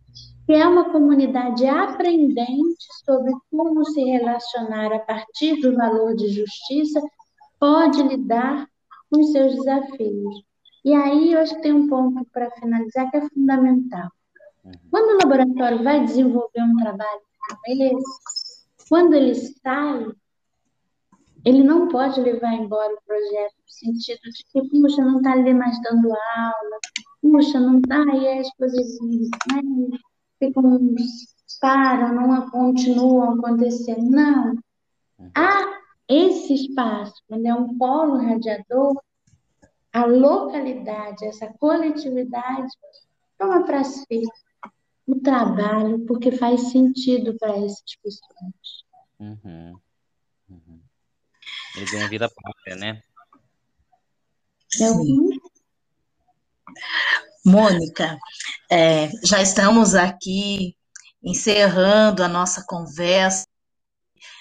[0.46, 7.00] que é uma comunidade aprendente sobre como se relacionar a partir do valor de justiça,
[7.58, 8.68] pode lidar
[9.10, 10.45] com seus desafios.
[10.86, 14.08] E aí eu acho que tem um ponto para finalizar que é fundamental.
[14.64, 14.72] Uhum.
[14.88, 20.06] Quando o laboratório vai desenvolver um trabalho como esse, quando ele sai,
[21.44, 25.52] ele não pode levar embora o projeto no sentido de que, puxa, não está ali
[25.52, 26.06] mais dando
[26.36, 26.78] aula,
[27.20, 28.86] puxa, não está, e as coisas
[29.52, 29.98] né,
[30.38, 30.78] ficam,
[31.60, 34.08] param, não continuam acontecendo.
[34.08, 34.50] Não.
[35.18, 35.30] Uhum.
[35.34, 39.02] Há esse espaço, quando é um polo radiador,
[39.96, 42.70] a localidade, essa coletividade,
[43.38, 44.22] toma para si
[45.06, 48.84] o trabalho, porque faz sentido para essas pessoas.
[49.18, 49.80] Uhum.
[50.50, 50.80] Uhum.
[51.76, 53.02] Ele ganha vida própria, né?
[54.68, 55.30] Sim.
[57.42, 58.18] Mônica,
[58.70, 60.76] é, já estamos aqui
[61.22, 63.46] encerrando a nossa conversa.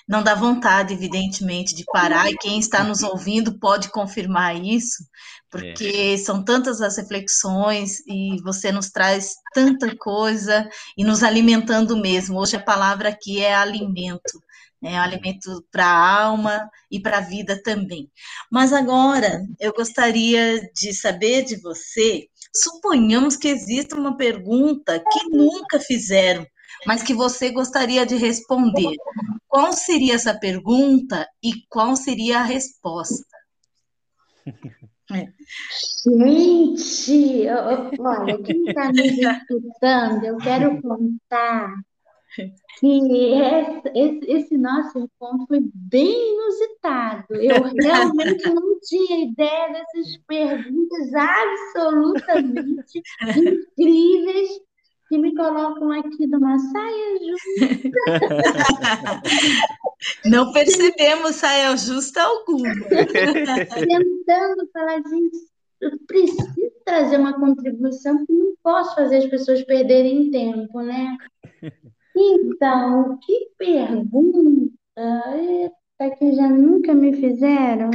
[0.07, 5.03] Não dá vontade, evidentemente, de parar, e quem está nos ouvindo pode confirmar isso,
[5.49, 6.17] porque é.
[6.17, 12.39] são tantas as reflexões e você nos traz tanta coisa e nos alimentando mesmo.
[12.39, 14.39] Hoje a palavra aqui é alimento
[14.85, 18.07] né, alimento para a alma e para a vida também.
[18.51, 25.79] Mas agora eu gostaria de saber de você, suponhamos que exista uma pergunta que nunca
[25.79, 26.45] fizeram,
[26.85, 28.95] mas que você gostaria de responder.
[29.47, 33.25] Qual seria essa pergunta e qual seria a resposta?
[35.11, 35.27] É.
[36.03, 37.47] Gente,
[37.99, 41.75] olha, quem está nos escutando, eu quero contar
[42.79, 42.99] que
[43.95, 47.35] esse, esse nosso encontro foi bem inusitado.
[47.35, 53.01] Eu realmente não tinha ideia dessas perguntas absolutamente
[53.77, 54.59] incríveis
[55.07, 57.79] que me colocam aqui numa saia justa.
[60.25, 62.69] Não percebemos saia justa alguma.
[62.69, 65.37] Tentando falar, gente,
[65.81, 71.17] eu preciso trazer uma contribuição, porque não posso fazer as pessoas perderem tempo, né?
[72.15, 77.89] Então, que pergunta eita, que já nunca me fizeram?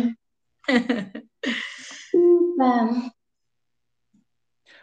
[2.13, 3.09] Então,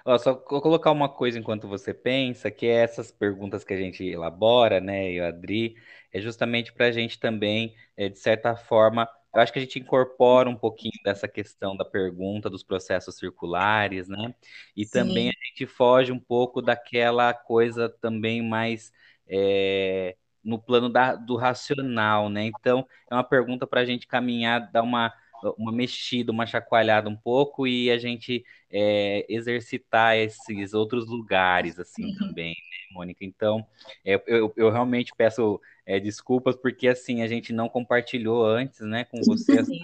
[0.07, 3.77] Ó, só vou colocar uma coisa enquanto você pensa, que é essas perguntas que a
[3.77, 5.75] gente elabora, né, e o Adri,
[6.13, 9.79] é justamente para a gente também, é, de certa forma, eu acho que a gente
[9.79, 14.33] incorpora um pouquinho dessa questão da pergunta dos processos circulares, né?
[14.75, 18.91] E também a gente foge um pouco daquela coisa também mais
[19.27, 22.45] é, no plano da, do racional, né?
[22.45, 25.13] Então, é uma pergunta para a gente caminhar, dar uma,
[25.57, 32.05] uma mexida, uma chacoalhada um pouco e a gente é, exercitar esses outros lugares, assim,
[32.05, 32.17] uhum.
[32.17, 33.23] também, né, Mônica?
[33.23, 33.65] Então,
[34.03, 39.05] é, eu, eu realmente peço é, desculpas porque, assim, a gente não compartilhou antes, né,
[39.05, 39.59] com você.
[39.59, 39.79] Assim,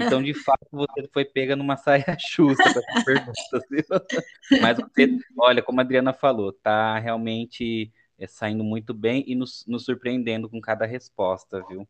[0.00, 3.66] então, de fato, você foi pega numa saia justa com essa pergunta.
[3.70, 4.60] Viu?
[4.60, 9.64] Mas você, olha, como a Adriana falou, tá realmente é, saindo muito bem e nos,
[9.66, 11.88] nos surpreendendo com cada resposta, viu?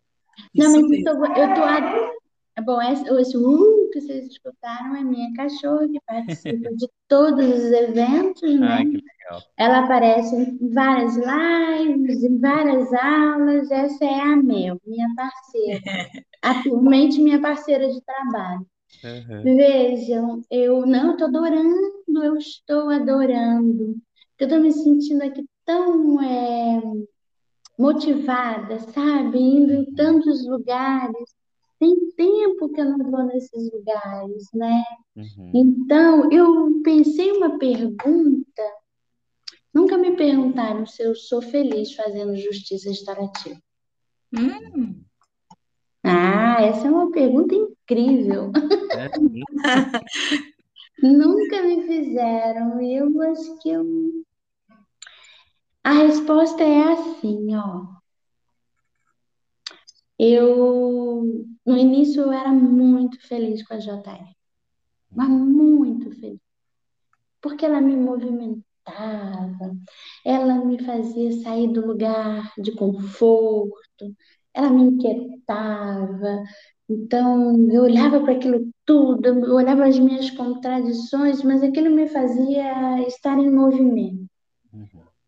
[0.55, 1.65] Não, mas eu tô, eu tô
[2.61, 7.73] Bom, esse, esse uh que vocês escutaram é minha cachorra, que participa de todos os
[7.73, 8.85] eventos, né?
[8.85, 9.43] que legal.
[9.57, 13.71] Ela aparece em várias lives, em várias aulas.
[13.71, 15.81] Essa é a Mel, minha parceira.
[16.43, 18.67] Atualmente, minha parceira de trabalho.
[19.05, 19.43] Uhum.
[19.43, 23.97] Vejam, eu não estou adorando, eu estou adorando.
[24.39, 26.81] Eu estou me sentindo aqui tão é,
[27.79, 29.39] motivada, sabe?
[29.39, 31.39] Indo em tantos lugares.
[31.79, 34.83] Tem tempo que eu não vou nesses lugares, né?
[35.17, 35.53] Uhum.
[35.55, 38.63] Então, eu pensei uma pergunta.
[39.73, 43.61] Nunca me perguntaram se eu sou feliz fazendo justiça restaurativa.
[44.37, 45.05] Hum.
[46.03, 48.51] Ah, essa é uma pergunta incrível.
[48.93, 49.11] É.
[51.03, 52.81] Nunca me fizeram.
[52.83, 53.85] E eu acho que eu
[55.89, 57.98] a resposta é assim, ó.
[60.19, 61.23] Eu,
[61.65, 64.35] no início, eu era muito feliz com a JR,
[65.13, 66.41] mas muito feliz,
[67.41, 69.77] porque ela me movimentava,
[70.25, 74.13] ela me fazia sair do lugar de conforto,
[74.53, 76.43] ela me inquietava.
[76.89, 83.07] Então, eu olhava para aquilo tudo, eu olhava as minhas contradições, mas aquilo me fazia
[83.07, 84.27] estar em movimento.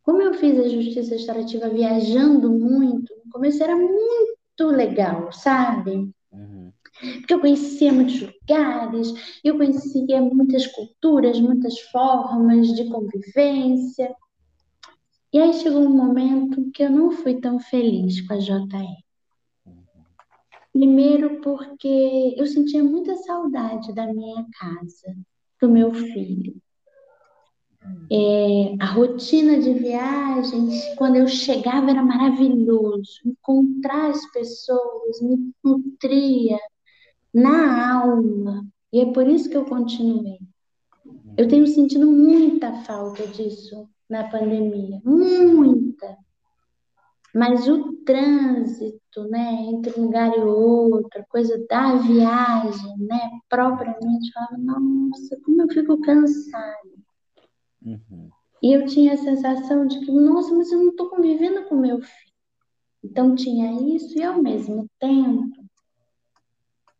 [0.03, 6.11] Como eu fiz a justiça restaurativa viajando muito, no começo era muito legal, sabe?
[6.33, 6.73] Uhum.
[7.01, 14.15] Porque eu conhecia muitos lugares, eu conhecia muitas culturas, muitas formas de convivência.
[15.33, 19.01] E aí chegou um momento que eu não fui tão feliz com a JR.
[20.73, 25.17] Primeiro porque eu sentia muita saudade da minha casa,
[25.61, 26.55] do meu filho.
[28.13, 33.21] É, a rotina de viagens, quando eu chegava, era maravilhoso.
[33.25, 36.59] Encontrar as pessoas me nutria
[37.33, 38.67] na alma.
[38.93, 40.41] E é por isso que eu continuei.
[41.37, 45.01] Eu tenho sentido muita falta disso na pandemia.
[45.05, 46.19] Muita.
[47.33, 54.29] Mas o trânsito, né, entre um lugar e outro, a coisa da viagem, né, propriamente,
[54.29, 57.00] eu falava, nossa, como eu fico cansada.
[57.85, 58.31] Uhum.
[58.63, 62.01] E eu tinha a sensação de que, nossa, mas eu não estou convivendo com meu
[62.01, 62.31] filho.
[63.03, 65.61] Então tinha isso e ao mesmo tempo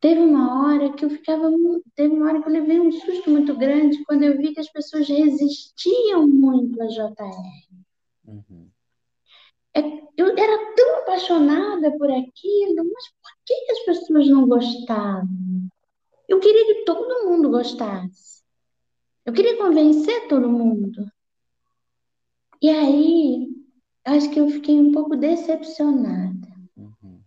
[0.01, 1.51] teve uma hora que eu ficava,
[1.95, 4.73] teve uma hora que eu levei um susto muito grande quando eu vi que as
[4.73, 7.15] pessoas resistiam muito a JR.
[8.27, 8.71] Uhum.
[9.75, 9.81] É,
[10.17, 15.29] eu era tão apaixonada por aquilo, mas por que as pessoas não gostavam?
[16.27, 18.40] Eu queria que todo mundo gostasse.
[19.25, 21.07] Eu queria convencer todo mundo.
[22.63, 23.49] E aí,
[24.05, 26.49] acho que eu fiquei um pouco decepcionada.
[26.77, 27.21] Uhum.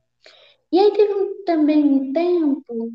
[0.71, 2.93] E aí teve um, também um tempo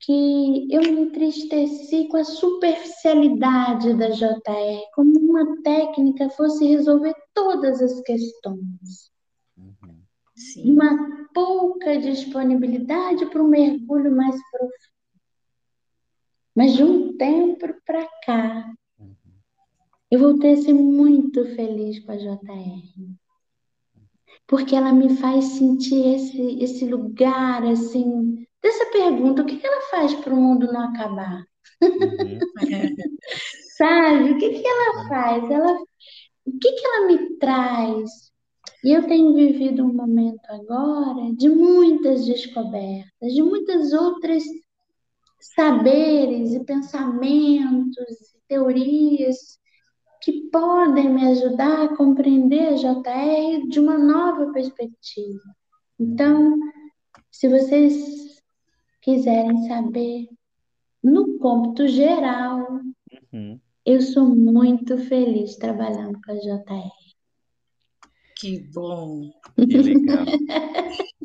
[0.00, 7.82] que eu me entristeci com a superficialidade da JR, como uma técnica fosse resolver todas
[7.82, 9.10] as questões.
[9.56, 10.02] Uhum.
[10.34, 10.72] Sim.
[10.72, 14.99] Uma pouca disponibilidade para um mergulho mais profundo.
[16.54, 19.14] Mas de um tempo para cá, uhum.
[20.10, 23.16] eu voltei a ser muito feliz com a JR.
[24.46, 30.14] Porque ela me faz sentir esse, esse lugar, assim, dessa pergunta: o que ela faz
[30.14, 31.44] para o mundo não acabar?
[31.82, 32.38] Uhum.
[33.78, 34.32] Sabe?
[34.32, 35.50] O que, que ela faz?
[35.50, 35.72] Ela,
[36.46, 38.30] o que, que ela me traz?
[38.82, 44.42] E eu tenho vivido um momento agora de muitas descobertas, de muitas outras
[45.40, 49.58] saberes e pensamentos, e teorias
[50.22, 55.40] que podem me ajudar a compreender a JR de uma nova perspectiva.
[55.98, 56.58] Então,
[57.30, 58.42] se vocês
[59.00, 60.28] quiserem saber,
[61.02, 62.66] no cômputo geral,
[63.32, 63.58] uhum.
[63.86, 66.90] eu sou muito feliz trabalhando com a JR.
[68.36, 69.30] Que bom!
[69.56, 70.24] Que legal!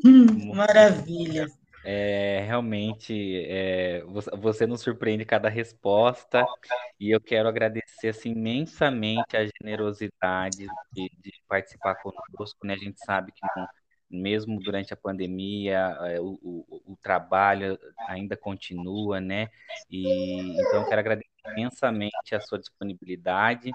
[0.55, 1.47] Maravilha!
[1.87, 4.03] É, realmente, é,
[4.39, 6.43] você nos surpreende cada resposta
[6.99, 12.65] e eu quero agradecer assim, imensamente a generosidade de, de participar conosco.
[12.65, 12.73] Né?
[12.73, 13.45] A gente sabe que
[14.09, 19.49] mesmo durante a pandemia, é, o, o, o, trabalho ainda continua, né?
[19.89, 23.71] E então eu quero agradecer imensamente a sua disponibilidade,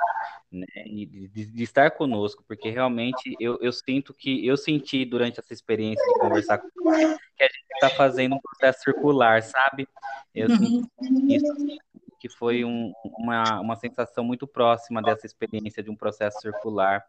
[0.50, 0.66] né?
[0.84, 6.04] De, de estar conosco, porque realmente eu, eu, sinto que eu senti durante essa experiência
[6.04, 9.88] de conversar com você que a gente está fazendo um processo circular, sabe?
[10.34, 10.56] Eu uhum.
[10.56, 11.54] senti isso
[12.20, 17.02] que foi um, uma, uma sensação muito próxima dessa experiência de um processo circular,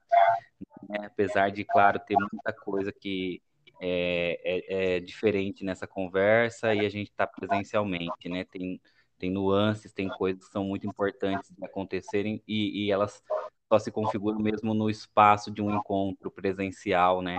[0.88, 1.00] né?
[1.06, 3.42] apesar de, claro, ter muita coisa que
[3.82, 8.46] é, é, é diferente nessa conversa e a gente está presencialmente, né?
[8.46, 8.80] Tem,
[9.22, 13.22] tem nuances, tem coisas que são muito importantes de acontecerem e, e elas
[13.70, 17.38] só se configuram mesmo no espaço de um encontro presencial, né?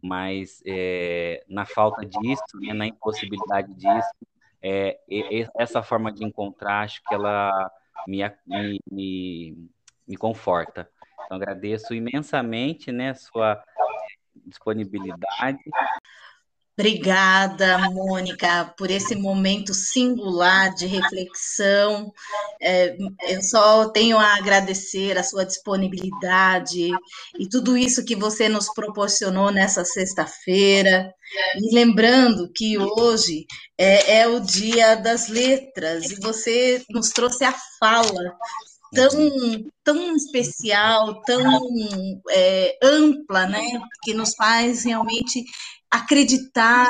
[0.00, 4.10] Mas é, na falta disso, né, na impossibilidade disso,
[4.60, 5.00] é,
[5.58, 7.50] essa forma de encontrar, acho que ela
[8.06, 9.70] me, me, me,
[10.06, 10.88] me conforta.
[11.24, 13.64] Então, agradeço imensamente né, a sua
[14.46, 15.58] disponibilidade.
[16.78, 22.10] Obrigada, Mônica, por esse momento singular de reflexão.
[22.62, 22.96] É,
[23.28, 26.88] eu só tenho a agradecer a sua disponibilidade
[27.38, 31.12] e tudo isso que você nos proporcionou nessa sexta-feira.
[31.56, 33.44] E lembrando que hoje
[33.76, 38.34] é, é o Dia das Letras e você nos trouxe a fala
[38.94, 39.10] tão,
[39.84, 41.42] tão especial, tão
[42.30, 43.62] é, ampla, né?
[44.02, 45.44] Que nos faz realmente
[45.92, 46.88] acreditar,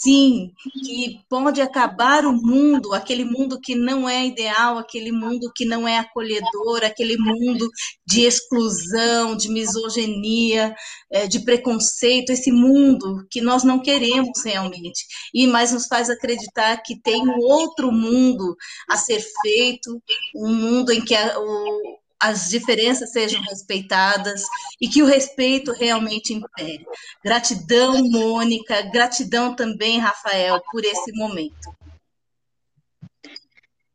[0.00, 0.52] sim,
[0.84, 5.86] que pode acabar o mundo, aquele mundo que não é ideal, aquele mundo que não
[5.86, 7.68] é acolhedor, aquele mundo
[8.06, 10.74] de exclusão, de misoginia,
[11.10, 15.04] é, de preconceito, esse mundo que nós não queremos realmente.
[15.34, 18.56] E mais nos faz acreditar que tem um outro mundo
[18.88, 20.02] a ser feito,
[20.34, 24.44] um mundo em que a, o, as diferenças sejam respeitadas
[24.80, 26.86] e que o respeito realmente impere.
[27.24, 31.74] Gratidão, Mônica, gratidão também, Rafael, por esse momento.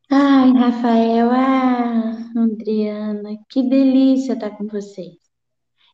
[0.09, 5.15] Ai, Rafael, ah, Adriana, que delícia estar com vocês.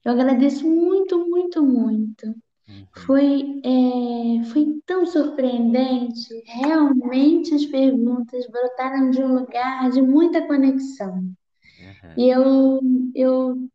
[0.04, 2.26] Eu agradeço muito, muito, muito.
[2.68, 2.88] Uhum.
[3.06, 6.30] Foi, é, foi tão surpreendente.
[6.46, 11.34] Realmente as perguntas brotaram de um lugar de muita conexão.
[12.04, 12.14] Uhum.
[12.18, 12.82] E eu,
[13.16, 13.70] eu,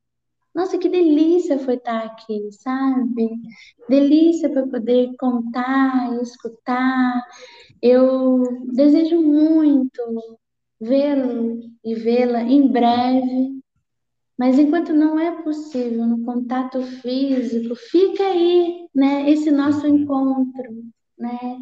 [0.55, 3.31] nossa, que delícia foi estar aqui, sabe?
[3.89, 7.23] Delícia para poder contar, escutar.
[7.83, 8.43] Eu
[8.73, 10.03] desejo muito
[10.81, 13.59] vê-lo e vê-la em breve,
[14.39, 19.97] Mas enquanto não é possível no contato físico, fica aí, né, esse nosso Uhum.
[19.97, 20.85] encontro,
[21.19, 21.59] né,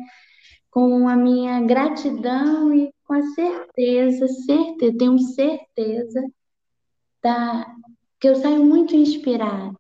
[0.71, 6.23] com a minha gratidão e com a certeza, certeza, tenho certeza
[7.27, 7.67] da,
[8.21, 9.77] que eu saio muito inspirada,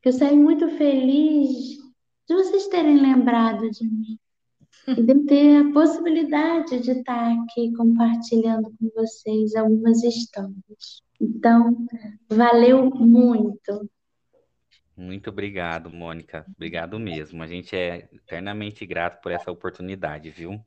[0.00, 1.78] que eu saio muito feliz
[2.28, 4.16] de vocês terem lembrado de mim
[4.86, 11.02] e de ter a possibilidade de estar aqui compartilhando com vocês algumas histórias.
[11.20, 11.76] Então,
[12.28, 13.90] valeu muito.
[14.96, 16.46] Muito obrigado, Mônica.
[16.54, 17.42] Obrigado mesmo.
[17.42, 20.64] A gente é eternamente grato por essa oportunidade, viu?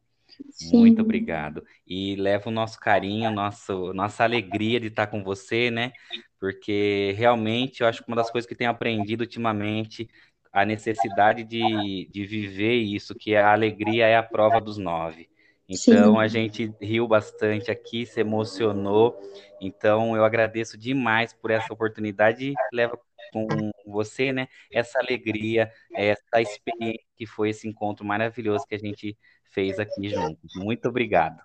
[0.52, 0.78] Sim.
[0.78, 1.64] Muito obrigado.
[1.86, 5.92] E leva o nosso carinho, nosso, nossa alegria de estar com você, né?
[6.40, 10.10] Porque realmente eu acho que uma das coisas que tenho aprendido ultimamente,
[10.52, 15.30] a necessidade de, de viver isso, que a alegria é a prova dos nove.
[15.68, 16.20] Então Sim.
[16.20, 19.20] a gente riu bastante aqui, se emocionou.
[19.62, 23.00] Então eu agradeço demais por essa oportunidade e leva
[23.32, 23.48] com
[23.86, 24.48] você, né?
[24.72, 29.18] Essa alegria, essa experiência que foi esse encontro maravilhoso que a gente
[29.52, 30.52] fez aqui juntos.
[30.56, 31.40] Muito obrigado.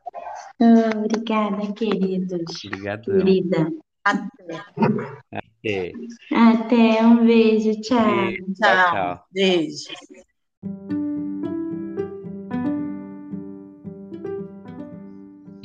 [0.61, 2.65] Ah, obrigada, queridos.
[2.65, 3.19] Obrigadão.
[3.19, 3.71] Querida.
[4.05, 4.31] Até.
[5.65, 5.93] É.
[6.33, 8.05] Até, um beijo, tchau.
[8.07, 8.45] Beijo.
[8.55, 8.93] Tchau.
[8.93, 9.25] tchau.
[9.33, 11.08] Beijo.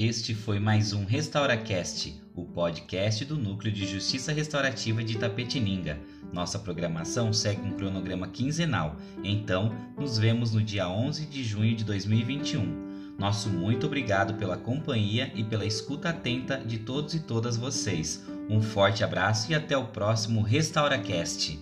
[0.06, 5.98] Este foi mais um RestauraCast, o podcast do Núcleo de Justiça Restaurativa de Itapetininga.
[6.34, 11.86] Nossa programação segue um cronograma quinzenal, então nos vemos no dia 11 de junho de
[11.86, 13.16] 2021.
[13.18, 18.26] Nosso muito obrigado pela companhia e pela escuta atenta de todos e todas vocês.
[18.50, 21.58] Um forte abraço e até o próximo RestauraCast.